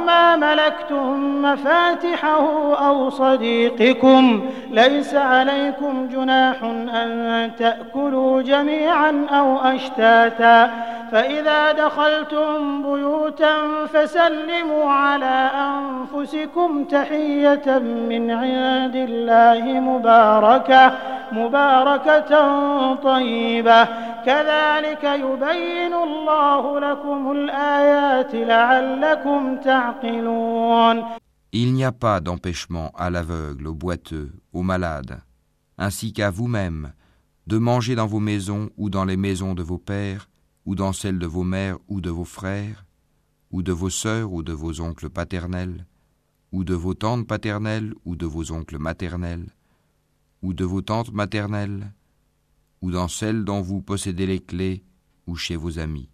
ما 0.00 0.36
ملكتم 0.36 1.42
مفاتحه 1.42 2.74
أو 2.88 3.10
صديقكم 3.10 4.50
ليس 4.70 5.14
عليكم 5.14 6.08
جناح 6.12 6.62
أن 6.94 7.50
تأكلوا 7.58 8.42
جميعا 8.42 9.26
أو 9.30 9.58
أشتاتا. 9.58 10.70
فإذا 11.12 11.72
دخلتم 11.72 12.82
بيوتا 12.82 13.56
فسلموا 13.92 14.90
على 14.90 15.50
أنفسكم 15.54 16.84
تحية 16.84 17.78
من 17.78 18.30
عند 18.30 18.96
الله 18.96 19.80
مباركة. 19.80 20.92
مباركة 21.31 22.31
طيبة 22.95 23.83
كذلك 24.25 25.03
يبين 25.03 25.93
الله 25.93 26.79
لكم 26.79 27.31
الآيات 27.31 28.35
لعلكم 28.35 29.57
تعقلون 29.57 31.03
Il 31.53 31.73
n'y 31.73 31.83
a 31.83 31.91
pas 31.91 32.21
d'empêchement 32.21 32.91
à 32.95 33.09
l'aveugle, 33.09 33.67
au 33.67 33.73
boiteux, 33.73 34.31
au 34.53 34.61
malade, 34.61 35.19
ainsi 35.77 36.13
qu'à 36.13 36.29
vous-même, 36.29 36.93
de 37.47 37.57
manger 37.57 37.95
dans 37.95 38.07
vos 38.07 38.21
maisons 38.21 38.69
ou 38.77 38.89
dans 38.89 39.03
les 39.03 39.17
maisons 39.17 39.53
de 39.53 39.61
vos 39.61 39.77
pères, 39.77 40.29
ou 40.65 40.75
dans 40.75 40.93
celles 40.93 41.19
de 41.19 41.25
vos 41.25 41.43
mères 41.43 41.77
ou 41.89 41.99
de 41.99 42.09
vos 42.09 42.23
frères, 42.23 42.85
ou 43.51 43.63
de 43.63 43.73
vos 43.73 43.89
sœurs 43.89 44.31
ou 44.31 44.43
de 44.43 44.53
vos 44.53 44.79
oncles 44.79 45.09
paternels, 45.09 45.85
ou 46.53 46.63
de 46.63 46.73
vos 46.73 46.93
tantes 46.93 47.27
paternelles 47.27 47.93
ou 48.05 48.15
de 48.15 48.25
vos 48.25 48.51
oncles 48.53 48.77
maternels, 48.77 49.47
ou 50.42 50.54
de 50.54 50.64
vos 50.64 50.82
tantes 50.82 51.12
maternelles, 51.12 51.92
ou 52.82 52.90
dans 52.90 53.08
celles 53.08 53.44
dont 53.44 53.60
vous 53.60 53.82
possédez 53.82 54.26
les 54.26 54.40
clés, 54.40 54.84
ou 55.26 55.36
chez 55.36 55.56
vos 55.56 55.78
amis. 55.78 56.08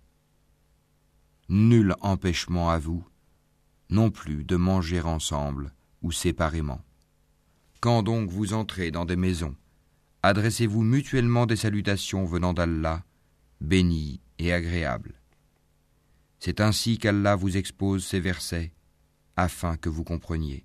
Nul 1.49 1.95
empêchement 2.01 2.71
à 2.71 2.79
vous, 2.79 3.07
non 3.91 4.11
plus 4.11 4.45
de 4.45 4.57
manger 4.57 5.01
ensemble 5.01 5.73
ou 6.01 6.13
séparément. 6.13 6.81
Quand 7.81 8.03
donc 8.03 8.31
vous 8.31 8.55
entrez 8.55 8.91
dans 8.91 9.05
des 9.05 9.17
maisons, 9.17 9.55
adressez-vous 10.23 10.83
mutuellement 10.83 11.47
des 11.47 11.57
salutations 11.57 12.25
venant 12.25 12.55
d'Allah, 12.55 13.05
béni 13.61 14.21
et 14.39 14.53
agréable. 14.53 15.15
C'est 16.39 16.61
ainsi 16.61 16.99
qu'Allah 16.99 17.37
vous 17.37 17.57
expose 17.57 18.05
ces 18.05 18.21
versets, 18.21 18.73
afin 19.37 19.77
que 19.77 19.89
vous 19.89 20.05
compreniez. 20.05 20.65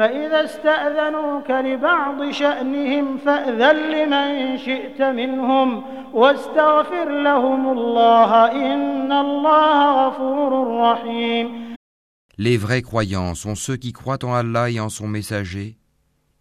فإذا 0.00 0.44
استأذنوك 0.44 1.50
لبعض 1.50 2.30
شأنهم 2.30 3.18
فأذن 3.18 3.76
لمن 3.76 4.58
شئت 4.58 5.02
منهم 5.02 5.82
واستغفر 6.14 7.22
لهم 7.22 7.72
الله 7.72 8.52
إن 8.52 9.12
الله 9.12 10.08
غفور 10.08 10.80
رحيم 10.80 11.66
Les 12.38 12.58
vrais 12.58 12.82
croyants 12.82 13.34
sont 13.34 13.54
ceux 13.54 13.76
qui 13.76 13.92
croient 13.94 14.22
en 14.22 14.34
Allah 14.34 14.70
et 14.70 14.78
en 14.78 14.90
son 14.90 15.08
messager, 15.08 15.78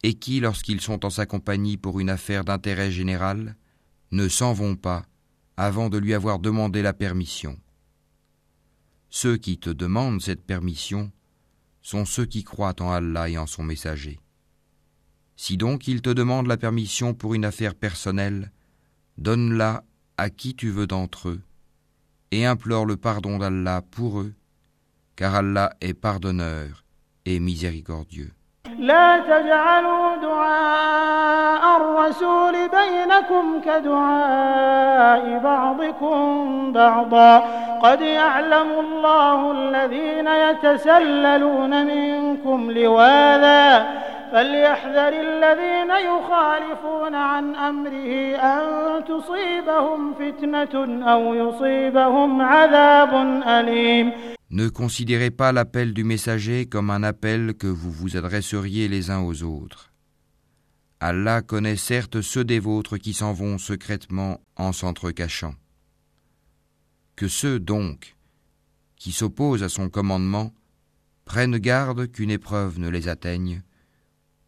et 0.04 0.14
qui, 0.16 0.42
lorsqu'ils 0.42 0.82
sont 0.82 1.06
en 1.06 1.10
sa 1.10 1.26
compagnie 1.26 1.78
pour 1.78 2.02
une 2.02 2.10
affaire 2.10 2.44
d'intérêt 2.44 2.92
général, 2.92 3.56
ne 4.12 4.28
s'en 4.28 4.52
vont 4.52 4.76
pas 4.76 5.04
avant 5.58 5.90
de 5.90 5.98
lui 5.98 6.14
avoir 6.14 6.40
demandé 6.40 6.82
la 6.82 6.94
permission. 6.94 7.58
Ceux 9.10 9.38
qui 9.38 9.58
te 9.58 9.70
demandent 9.70 10.22
cette 10.22 10.46
permission 10.46 11.12
sont 11.83 12.05
ceux 12.05 12.27
qui 12.27 12.45
croient 12.45 12.81
en 12.81 12.91
Allah 12.91 13.29
et 13.29 13.39
en 13.39 13.47
son 13.47 13.63
messager. 13.63 14.21
Si 15.37 15.57
donc 15.57 15.89
ils 15.89 16.03
te 16.03 16.11
demandent 16.11 16.47
la 16.47 16.57
permission 16.57 17.15
pour 17.15 17.35
une 17.35 17.45
affaire 17.45 17.75
personnelle, 17.75 18.53
donne-la 19.17 19.85
à 20.17 20.29
qui 20.31 20.55
tu 20.55 20.71
veux 20.71 20.87
d'entre 20.87 21.31
eux, 21.31 21.43
et 22.31 22.45
implore 22.45 22.85
le 22.85 22.97
pardon 22.97 23.39
d'Allah 23.39 23.83
pour 23.91 24.21
eux, 24.21 24.35
car 25.17 25.35
Allah 25.35 25.75
est 25.81 25.95
pardonneur 25.95 26.85
et 27.25 27.41
miséricordieux. 27.41 28.33
لا 28.81 29.19
تجعلوا 29.19 30.17
دعاء 30.23 31.77
الرسول 31.77 32.53
بينكم 32.53 33.61
كدعاء 33.61 35.39
بعضكم 35.45 36.73
بعضا. 36.73 37.39
قد 37.83 38.01
يعلم 38.01 38.69
الله 38.81 39.53
الذين 39.53 40.27
يتسللون 40.27 41.87
منكم 41.87 42.71
لواذا. 42.71 43.87
فليحذر 44.33 45.09
الذين 45.09 45.91
يخالفون 45.91 47.15
عن 47.15 47.55
أمره 47.55 48.37
أن 48.37 48.61
تصيبهم 49.05 50.15
فتنة 50.15 51.05
أو 51.13 51.35
يصيبهم 51.35 52.43
عذاب 52.43 53.43
أليم. 53.47 54.13
Ne 54.51 54.69
considérez 54.69 55.31
pas 55.31 55.53
l'appel 55.53 55.95
du 55.95 56.03
messager 56.03 56.67
comme 56.67 56.91
un 56.91 57.05
appel 57.05 57.55
que 57.55 57.69
vous 57.69 57.93
vous 57.93 58.17
adresseriez 58.17 58.89
les 58.89 59.11
uns 59.11 59.21
aux 59.21 59.45
autres. 59.45 59.93
Allah 60.99 61.41
connaît 61.41 61.77
certes 61.77 62.21
ceux 62.21 62.45
des 62.45 62.59
vôtres 62.59 62.99
qui 62.99 63.15
s'en 63.15 63.33
vont 63.33 63.59
secrètement 63.59 64.41
en 64.57 64.73
s'entrecachant. 64.73 65.55
Que 67.15 67.29
ceux 67.29 67.61
donc 67.61 68.17
qui 68.97 69.13
s'opposent 69.13 69.63
à 69.63 69.69
son 69.69 69.89
commandement 69.89 70.53
prennent 71.25 71.59
garde 71.59 72.11
qu'une 72.11 72.31
épreuve 72.31 72.81
ne 72.81 72.89
les 72.89 73.09
atteigne 73.09 73.63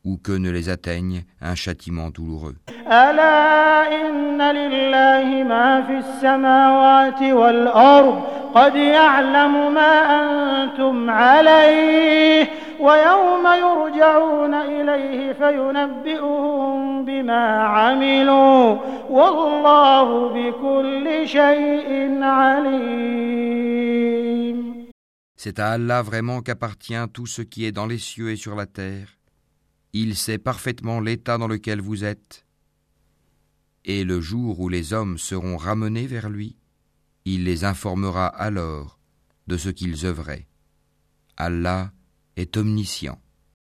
ou 0.03 0.17
que 0.17 0.33
ne 0.33 0.51
les 0.51 0.69
atteigne 0.69 1.25
un 1.41 1.55
châtiment 1.55 2.11
douloureux. 2.11 2.57
ألا 2.88 3.88
إن 4.02 4.42
لله 4.42 5.44
ما 5.44 5.82
في 5.82 5.98
السماوات 5.98 7.22
والأرض 7.22 8.24
قد 8.56 8.76
يعلم 8.76 9.74
ما 9.74 9.94
أنتم 10.22 11.10
عليه 11.10 12.50
ويوم 12.80 13.48
يرجعون 13.48 14.54
إليه 14.54 15.34
فينبئهم 15.34 17.06
بما 17.06 17.64
عملوا 17.64 18.78
والله 19.10 20.30
بكل 20.30 21.28
شيء 21.28 22.24
عليم 22.24 23.78
C'est 25.40 25.60
à 25.60 25.70
Allah 25.70 26.02
vraiment 26.02 26.42
qu'appartient 26.42 27.06
tout 27.14 27.28
ce 27.28 27.44
qui 27.44 27.66
est 27.66 27.72
dans 27.72 27.86
les 27.86 28.00
cieux 28.00 28.32
et 28.32 28.36
sur 28.36 28.56
la 28.56 28.66
terre. 28.66 29.10
Il 29.94 30.16
sait 30.16 30.40
parfaitement 30.40 31.00
l'état 31.00 31.38
dans 31.38 31.48
lequel 31.48 31.80
vous 31.80 32.04
êtes. 32.04 32.44
Et 33.85 34.05
le 34.05 34.21
jour 34.21 34.61
où 34.61 34.69
les 34.69 34.93
hommes 34.93 35.19
seront 35.19 35.57
ramenés 35.57 36.07
vers 36.07 36.31
lui, 36.31 36.57
il 37.25 37.45
les 37.45 37.65
informera 37.65 38.27
alors 38.27 38.99
de 39.47 39.57
ce 39.57 39.69
qu'ils 39.69 40.07
œuvraient. 40.07 40.47
Allah 41.37 41.93
est 42.37 42.57
omniscient. 42.57 43.21